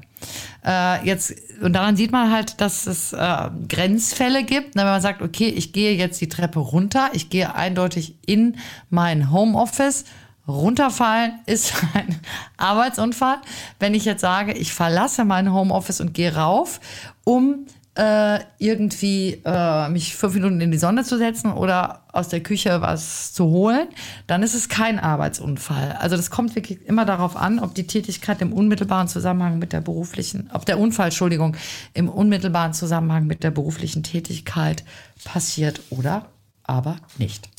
Äh, 0.66 1.06
jetzt, 1.06 1.36
und 1.62 1.74
daran 1.74 1.98
sieht 1.98 2.14
man 2.14 2.32
halt, 2.32 2.62
dass 2.62 2.88
es 2.88 3.12
äh, 3.12 3.50
Grenzfälle 3.68 4.46
gibt. 4.46 4.78
Wenn 4.78 4.86
man 4.86 5.02
sagt, 5.02 5.22
okay, 5.22 5.50
ich 5.50 5.74
gehe 5.74 5.96
jetzt 5.96 6.22
die 6.22 6.30
Treppe 6.30 6.60
runter, 6.60 7.10
ich 7.12 7.30
gehe 7.30 7.54
eindeutig 7.54 8.16
in 8.26 8.56
mein 8.90 9.32
Homeoffice. 9.32 10.06
Runterfallen 10.48 11.40
ist 11.46 11.74
ein 11.94 12.20
Arbeitsunfall. 12.58 13.38
Wenn 13.80 13.94
ich 13.94 14.06
jetzt 14.06 14.22
sage, 14.22 14.54
ich 14.54 14.74
verlasse 14.74 15.26
mein 15.26 15.54
Homeoffice 15.54 16.02
und 16.02 16.14
gehe 16.14 16.36
rauf, 16.36 16.80
um 17.24 17.66
äh, 17.98 18.40
irgendwie 18.60 19.42
äh, 19.44 19.90
mich 19.90 20.16
fünf 20.16 20.36
Minuten 20.36 20.62
in 20.62 20.70
die 20.70 20.78
Sonne 20.78 21.04
zu 21.04 21.18
setzen 21.18 21.52
oder 21.52 22.04
aus 22.14 22.28
der 22.30 22.42
Küche 22.42 22.80
was 22.82 23.34
zu 23.34 23.46
holen, 23.46 23.88
dann 24.28 24.44
ist 24.44 24.54
es 24.54 24.70
kein 24.70 25.00
Arbeitsunfall. 25.00 25.98
Also 26.00 26.16
das 26.16 26.30
kommt 26.30 26.56
wirklich 26.56 26.86
immer 26.86 27.06
darauf 27.06 27.36
an, 27.36 27.60
ob 27.60 27.74
die 27.74 27.88
Tätigkeit 27.88 28.40
im 28.42 28.54
unmittelbaren 28.54 29.08
Zusammenhang 29.08 29.58
mit 29.58 29.74
der 29.74 29.82
beruflichen, 29.82 30.50
ob 30.54 30.66
der 30.68 30.80
Unfall, 30.80 31.08
Entschuldigung, 31.08 31.58
im 31.96 32.08
unmittelbaren 32.08 32.74
Zusammenhang 32.74 33.26
mit 33.26 33.44
der 33.44 33.52
beruflichen 33.52 34.04
Tätigkeit 34.04 34.84
passiert 35.24 35.82
oder 35.90 36.28
aber 36.64 36.98
nicht. 37.18 37.50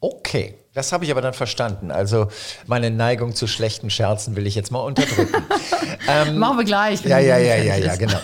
Okay. 0.00 0.54
Das 0.72 0.92
habe 0.92 1.04
ich 1.04 1.10
aber 1.10 1.20
dann 1.20 1.34
verstanden. 1.34 1.90
Also 1.90 2.28
meine 2.66 2.92
Neigung 2.92 3.34
zu 3.34 3.48
schlechten 3.48 3.90
Scherzen 3.90 4.36
will 4.36 4.46
ich 4.46 4.54
jetzt 4.54 4.70
mal 4.70 4.78
unterdrücken. 4.78 5.44
ähm, 6.08 6.38
Machen 6.38 6.58
wir 6.58 6.64
gleich. 6.64 7.04
Ja, 7.04 7.18
ja, 7.18 7.38
ja, 7.38 7.56
ja, 7.56 7.74
ja, 7.74 7.96
genau. 7.96 8.18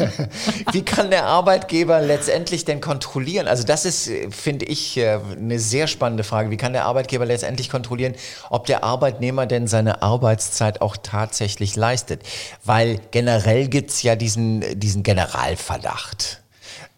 Wie 0.72 0.82
kann 0.82 1.10
der 1.10 1.24
Arbeitgeber 1.24 2.02
letztendlich 2.02 2.66
denn 2.66 2.82
kontrollieren? 2.82 3.48
Also 3.48 3.64
das 3.64 3.86
ist, 3.86 4.10
finde 4.30 4.66
ich, 4.66 4.98
äh, 4.98 5.18
eine 5.34 5.58
sehr 5.58 5.86
spannende 5.86 6.24
Frage. 6.24 6.50
Wie 6.50 6.58
kann 6.58 6.74
der 6.74 6.84
Arbeitgeber 6.84 7.24
letztendlich 7.24 7.70
kontrollieren, 7.70 8.14
ob 8.50 8.66
der 8.66 8.84
Arbeitnehmer 8.84 9.46
denn 9.46 9.66
seine 9.66 10.02
Arbeitszeit 10.02 10.82
auch 10.82 10.98
tatsächlich 11.02 11.74
leistet? 11.74 12.20
Weil 12.64 13.00
generell 13.12 13.68
gibt 13.68 13.90
es 13.90 14.02
ja 14.02 14.14
diesen, 14.14 14.78
diesen 14.78 15.02
Generalverdacht 15.02 16.41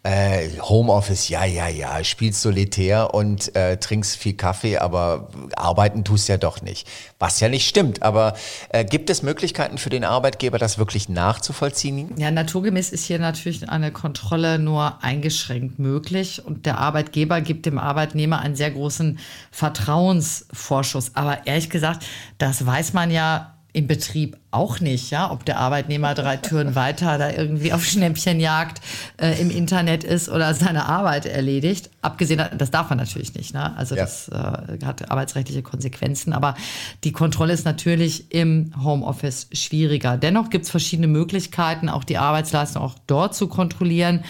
äh, 0.05 0.49
Homeoffice, 0.61 1.29
ja, 1.29 1.45
ja, 1.45 1.67
ja, 1.67 2.03
spielst 2.03 2.41
solitär 2.41 3.15
und 3.15 3.55
äh, 3.55 3.77
trinkst 3.77 4.17
viel 4.17 4.33
Kaffee, 4.33 4.77
aber 4.77 5.29
arbeiten 5.55 6.03
tust 6.03 6.29
ja 6.29 6.37
doch 6.37 6.61
nicht. 6.61 6.87
Was 7.17 7.39
ja 7.39 7.49
nicht 7.49 7.67
stimmt. 7.67 8.03
Aber 8.03 8.35
äh, 8.69 8.85
gibt 8.85 9.09
es 9.09 9.23
Möglichkeiten 9.23 9.79
für 9.79 9.89
den 9.89 10.03
Arbeitgeber, 10.03 10.59
das 10.59 10.77
wirklich 10.77 11.09
nachzuvollziehen? 11.09 12.11
Ja, 12.17 12.29
naturgemäß 12.29 12.91
ist 12.91 13.05
hier 13.05 13.17
natürlich 13.17 13.67
eine 13.67 13.91
Kontrolle 13.91 14.59
nur 14.59 15.03
eingeschränkt 15.03 15.79
möglich 15.79 16.45
und 16.45 16.67
der 16.67 16.77
Arbeitgeber 16.77 17.41
gibt 17.41 17.65
dem 17.65 17.79
Arbeitnehmer 17.79 18.39
einen 18.39 18.55
sehr 18.55 18.69
großen 18.69 19.17
Vertrauensvorschuss. 19.49 21.15
Aber 21.15 21.47
ehrlich 21.47 21.71
gesagt, 21.71 22.05
das 22.37 22.63
weiß 22.63 22.93
man 22.93 23.09
ja 23.09 23.54
im 23.75 23.87
Betrieb 23.87 24.37
auch 24.51 24.79
nicht, 24.79 25.11
ja, 25.11 25.29
ob 25.29 25.43
der 25.43 25.59
Arbeitnehmer 25.59 26.13
drei 26.13 26.37
Türen 26.37 26.75
weiter 26.75 27.17
da 27.17 27.29
irgendwie 27.29 27.73
auf 27.73 27.83
Schnäppchenjagd 27.83 28.79
äh, 29.17 29.39
im 29.41 29.49
Internet 29.49 30.05
ist 30.05 30.29
oder 30.29 30.53
seine 30.53 30.85
Arbeit 30.85 31.25
erledigt. 31.25 31.89
Abgesehen, 32.01 32.41
das 32.57 32.71
darf 32.71 32.89
man 32.89 32.97
natürlich 32.97 33.35
nicht, 33.35 33.53
ne? 33.53 33.75
Also 33.75 33.95
ja. 33.95 34.03
das 34.03 34.29
äh, 34.29 34.85
hat 34.85 35.11
arbeitsrechtliche 35.11 35.61
Konsequenzen, 35.61 36.31
aber 36.31 36.55
die 37.03 37.11
Kontrolle 37.11 37.51
ist 37.51 37.65
natürlich 37.65 38.31
im 38.31 38.71
Homeoffice 38.81 39.49
schwieriger. 39.51 40.15
Dennoch 40.15 40.49
gibt 40.49 40.63
es 40.63 40.71
verschiedene 40.71 41.07
Möglichkeiten, 41.07 41.89
auch 41.89 42.05
die 42.05 42.17
Arbeitsleistung 42.17 42.81
auch 42.81 42.95
dort 43.07 43.35
zu 43.35 43.47
kontrollieren. 43.47 44.23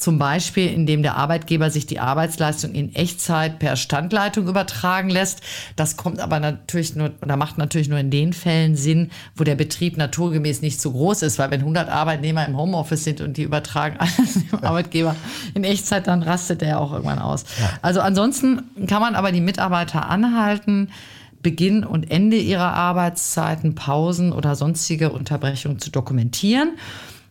Zum 0.00 0.18
Beispiel, 0.18 0.66
indem 0.66 1.02
der 1.02 1.16
Arbeitgeber 1.16 1.70
sich 1.70 1.84
die 1.84 2.00
Arbeitsleistung 2.00 2.72
in 2.72 2.94
Echtzeit 2.94 3.58
per 3.58 3.76
Standleitung 3.76 4.48
übertragen 4.48 5.10
lässt. 5.10 5.42
Das 5.76 5.98
kommt 5.98 6.20
aber 6.20 6.40
natürlich 6.40 6.96
nur, 6.96 7.10
oder 7.20 7.36
macht 7.36 7.58
natürlich 7.58 7.90
nur 7.90 7.98
in 7.98 8.10
den 8.10 8.32
Fällen 8.32 8.76
Sinn, 8.76 9.10
wo 9.36 9.44
der 9.44 9.56
Betrieb 9.56 9.98
naturgemäß 9.98 10.62
nicht 10.62 10.80
so 10.80 10.92
groß 10.92 11.20
ist, 11.20 11.38
weil 11.38 11.50
wenn 11.50 11.60
100 11.60 11.90
Arbeitnehmer 11.90 12.46
im 12.46 12.56
Homeoffice 12.56 13.04
sind 13.04 13.20
und 13.20 13.36
die 13.36 13.42
übertragen 13.42 13.98
alles 13.98 14.46
dem 14.50 14.64
Arbeitgeber 14.64 15.14
in 15.52 15.64
Echtzeit, 15.64 16.06
dann 16.06 16.22
rastet 16.22 16.62
der 16.62 16.80
auch 16.80 16.92
irgendwann 16.92 17.18
aus. 17.18 17.44
Ja. 17.60 17.68
Also 17.82 18.00
ansonsten 18.00 18.62
kann 18.86 19.02
man 19.02 19.14
aber 19.14 19.32
die 19.32 19.42
Mitarbeiter 19.42 20.08
anhalten, 20.08 20.88
Beginn 21.42 21.84
und 21.84 22.10
Ende 22.10 22.38
ihrer 22.38 22.72
Arbeitszeiten, 22.72 23.74
Pausen 23.74 24.32
oder 24.32 24.56
sonstige 24.56 25.10
Unterbrechungen 25.10 25.78
zu 25.78 25.90
dokumentieren. 25.90 26.78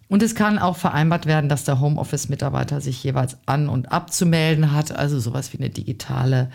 Und 0.09 0.23
es 0.23 0.33
kann 0.33 0.57
auch 0.57 0.75
vereinbart 0.75 1.27
werden, 1.27 1.49
dass 1.49 1.63
der 1.63 1.79
Homeoffice-Mitarbeiter 1.79 2.81
sich 2.81 3.03
jeweils 3.03 3.37
an- 3.45 3.69
und 3.69 3.91
abzumelden 3.91 4.73
hat, 4.73 4.91
also 4.91 5.19
sowas 5.19 5.53
wie 5.53 5.59
eine 5.59 5.69
digitale 5.69 6.49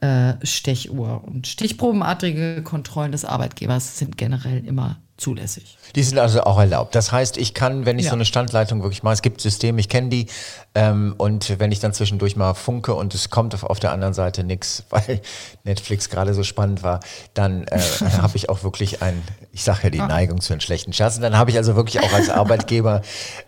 äh, 0.00 0.34
Stechuhr. 0.42 1.22
Und 1.24 1.46
stichprobenartige 1.46 2.62
Kontrollen 2.62 3.12
des 3.12 3.24
Arbeitgebers 3.24 3.98
sind 3.98 4.18
generell 4.18 4.66
immer 4.66 4.98
zulässig. 5.16 5.78
Die 5.94 6.02
sind 6.02 6.18
also 6.18 6.42
auch 6.42 6.58
erlaubt. 6.58 6.94
Das 6.94 7.10
heißt, 7.10 7.38
ich 7.38 7.54
kann, 7.54 7.86
wenn 7.86 7.98
ich 7.98 8.04
ja. 8.04 8.10
so 8.10 8.16
eine 8.16 8.26
Standleitung 8.26 8.82
wirklich 8.82 9.02
mache, 9.02 9.14
es 9.14 9.22
gibt 9.22 9.40
Systeme, 9.40 9.80
ich 9.80 9.88
kenne 9.88 10.10
die, 10.10 10.26
ähm, 10.74 11.14
und 11.16 11.58
wenn 11.58 11.72
ich 11.72 11.80
dann 11.80 11.94
zwischendurch 11.94 12.36
mal 12.36 12.52
funke 12.52 12.94
und 12.94 13.14
es 13.14 13.30
kommt 13.30 13.54
auf, 13.54 13.64
auf 13.64 13.80
der 13.80 13.92
anderen 13.92 14.12
Seite 14.12 14.44
nichts, 14.44 14.84
weil 14.90 15.22
Netflix 15.64 16.10
gerade 16.10 16.34
so 16.34 16.42
spannend 16.42 16.82
war, 16.82 17.00
dann 17.32 17.64
äh, 17.68 17.78
habe 18.20 18.36
ich 18.36 18.50
auch 18.50 18.62
wirklich 18.62 19.02
ein, 19.02 19.22
ich 19.52 19.64
sage 19.64 19.84
ja 19.84 19.90
die 19.90 20.00
ah. 20.00 20.06
Neigung 20.06 20.40
zu 20.40 20.52
einen 20.52 20.60
schlechten 20.60 20.92
Scherzen, 20.92 21.22
dann 21.22 21.36
habe 21.36 21.50
ich 21.50 21.56
also 21.56 21.76
wirklich 21.76 22.02
auch 22.02 22.12
als 22.12 22.28
Arbeitgeber 22.36 23.00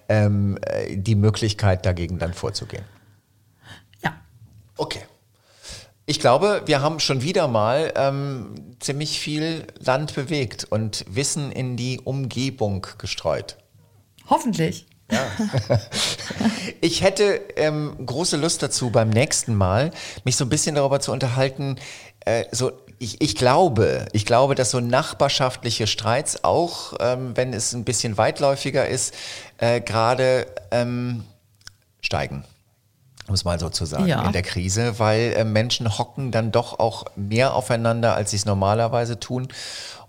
ähm, 0.08 0.58
äh, 0.62 0.96
die 0.96 1.16
Möglichkeit, 1.16 1.84
dagegen 1.84 2.18
dann 2.18 2.32
vorzugehen. 2.32 2.84
Ja. 4.02 4.14
Okay. 4.76 5.00
Ich 6.08 6.20
glaube, 6.20 6.62
wir 6.64 6.80
haben 6.80 7.00
schon 7.00 7.20
wieder 7.20 7.48
mal 7.48 7.92
ähm, 7.94 8.54
ziemlich 8.80 9.20
viel 9.20 9.66
Land 9.78 10.14
bewegt 10.14 10.66
und 10.70 11.04
Wissen 11.06 11.52
in 11.52 11.76
die 11.76 12.00
Umgebung 12.02 12.86
gestreut. 12.96 13.58
Hoffentlich. 14.30 14.86
Ja. 15.12 15.20
ich 16.80 17.02
hätte 17.02 17.42
ähm, 17.56 17.94
große 18.06 18.38
Lust 18.38 18.62
dazu, 18.62 18.88
beim 18.88 19.10
nächsten 19.10 19.54
Mal 19.54 19.90
mich 20.24 20.36
so 20.36 20.46
ein 20.46 20.48
bisschen 20.48 20.76
darüber 20.76 20.98
zu 21.00 21.12
unterhalten. 21.12 21.76
Äh, 22.20 22.46
so, 22.52 22.72
ich, 22.98 23.20
ich 23.20 23.36
glaube, 23.36 24.06
ich 24.12 24.24
glaube, 24.24 24.54
dass 24.54 24.70
so 24.70 24.80
nachbarschaftliche 24.80 25.86
Streits 25.86 26.42
auch, 26.42 26.94
ähm, 27.00 27.36
wenn 27.36 27.52
es 27.52 27.74
ein 27.74 27.84
bisschen 27.84 28.16
weitläufiger 28.16 28.88
ist, 28.88 29.12
äh, 29.58 29.82
gerade 29.82 30.46
ähm, 30.70 31.24
steigen 32.00 32.44
um 33.28 33.34
es 33.34 33.44
mal 33.44 33.60
so 33.60 33.68
zu 33.68 33.84
sagen, 33.84 34.06
ja. 34.06 34.24
in 34.24 34.32
der 34.32 34.42
Krise, 34.42 34.98
weil 34.98 35.34
äh, 35.36 35.44
Menschen 35.44 35.98
hocken 35.98 36.30
dann 36.30 36.50
doch 36.52 36.78
auch 36.78 37.04
mehr 37.16 37.54
aufeinander, 37.54 38.14
als 38.14 38.30
sie 38.30 38.36
es 38.36 38.44
normalerweise 38.44 39.20
tun. 39.20 39.48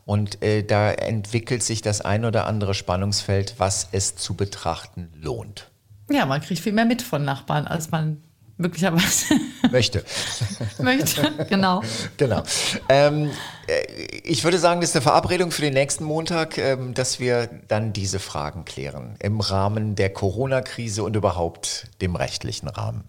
Und 0.05 0.41
äh, 0.41 0.63
da 0.63 0.91
entwickelt 0.91 1.61
sich 1.61 1.81
das 1.81 2.01
ein 2.01 2.25
oder 2.25 2.47
andere 2.47 2.73
Spannungsfeld, 2.73 3.55
was 3.57 3.89
es 3.91 4.15
zu 4.15 4.33
betrachten 4.33 5.11
lohnt. 5.13 5.69
Ja, 6.09 6.25
man 6.25 6.41
kriegt 6.41 6.61
viel 6.61 6.73
mehr 6.73 6.85
mit 6.85 7.01
von 7.01 7.23
Nachbarn, 7.23 7.67
als 7.67 7.91
man 7.91 8.23
möglicherweise 8.59 9.35
möchte. 9.71 10.03
möchte, 10.79 11.45
genau. 11.49 11.81
Genau. 12.17 12.43
Ähm, 12.89 13.31
äh, 13.67 13.85
ich 14.23 14.43
würde 14.43 14.59
sagen, 14.59 14.81
das 14.81 14.91
ist 14.91 14.95
eine 14.97 15.01
Verabredung 15.01 15.51
für 15.51 15.61
den 15.61 15.73
nächsten 15.73 16.03
Montag, 16.03 16.57
ähm, 16.57 16.93
dass 16.93 17.19
wir 17.19 17.49
dann 17.67 17.93
diese 17.93 18.19
Fragen 18.19 18.65
klären 18.65 19.15
im 19.19 19.39
Rahmen 19.39 19.95
der 19.95 20.11
Corona-Krise 20.11 21.03
und 21.03 21.15
überhaupt 21.15 21.87
dem 22.01 22.15
rechtlichen 22.15 22.67
Rahmen. 22.67 23.05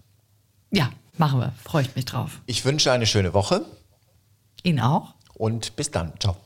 Ja, 0.71 0.89
machen 1.17 1.39
wir. 1.39 1.53
Freue 1.63 1.83
ich 1.83 1.95
mich 1.95 2.05
drauf. 2.05 2.39
Ich 2.45 2.65
wünsche 2.65 2.91
eine 2.91 3.05
schöne 3.05 3.33
Woche. 3.33 3.65
Ihnen 4.63 4.79
auch. 4.79 5.13
Und 5.33 5.75
bis 5.75 5.91
dann. 5.91 6.13
Ciao. 6.19 6.37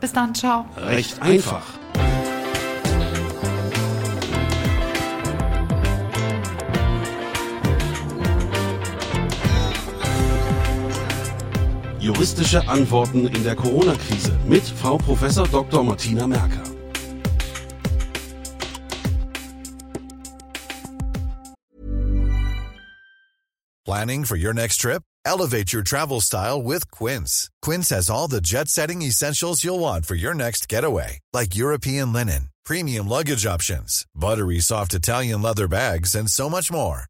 Bis 0.00 0.12
dann. 0.12 0.34
Ciao. 0.34 0.64
Recht 0.76 1.20
einfach. 1.20 1.62
juristische 12.10 12.66
Antworten 12.66 13.28
in 13.28 13.44
der 13.44 13.54
Corona-Krise 13.54 14.36
mit 14.46 14.64
Frau 14.64 14.98
Prof. 14.98 15.20
Dr. 15.50 15.82
Martina 15.84 16.26
Merker. 16.26 16.64
Planning 23.84 24.24
for 24.24 24.36
your 24.36 24.52
next 24.52 24.78
trip? 24.78 25.02
Elevate 25.24 25.72
your 25.72 25.82
travel 25.82 26.20
style 26.20 26.62
with 26.62 26.90
Quince. 26.90 27.50
Quince 27.62 27.90
has 27.90 28.10
all 28.10 28.28
the 28.28 28.40
jet-setting 28.40 29.02
essentials 29.02 29.64
you'll 29.64 29.80
want 29.80 30.06
for 30.06 30.14
your 30.14 30.34
next 30.34 30.68
getaway, 30.68 31.18
like 31.32 31.56
European 31.56 32.12
linen, 32.12 32.50
premium 32.64 33.08
luggage 33.08 33.46
options, 33.46 34.04
buttery 34.14 34.60
soft 34.60 34.94
Italian 34.94 35.42
leather 35.42 35.68
bags 35.68 36.14
and 36.14 36.28
so 36.30 36.48
much 36.48 36.70
more 36.72 37.09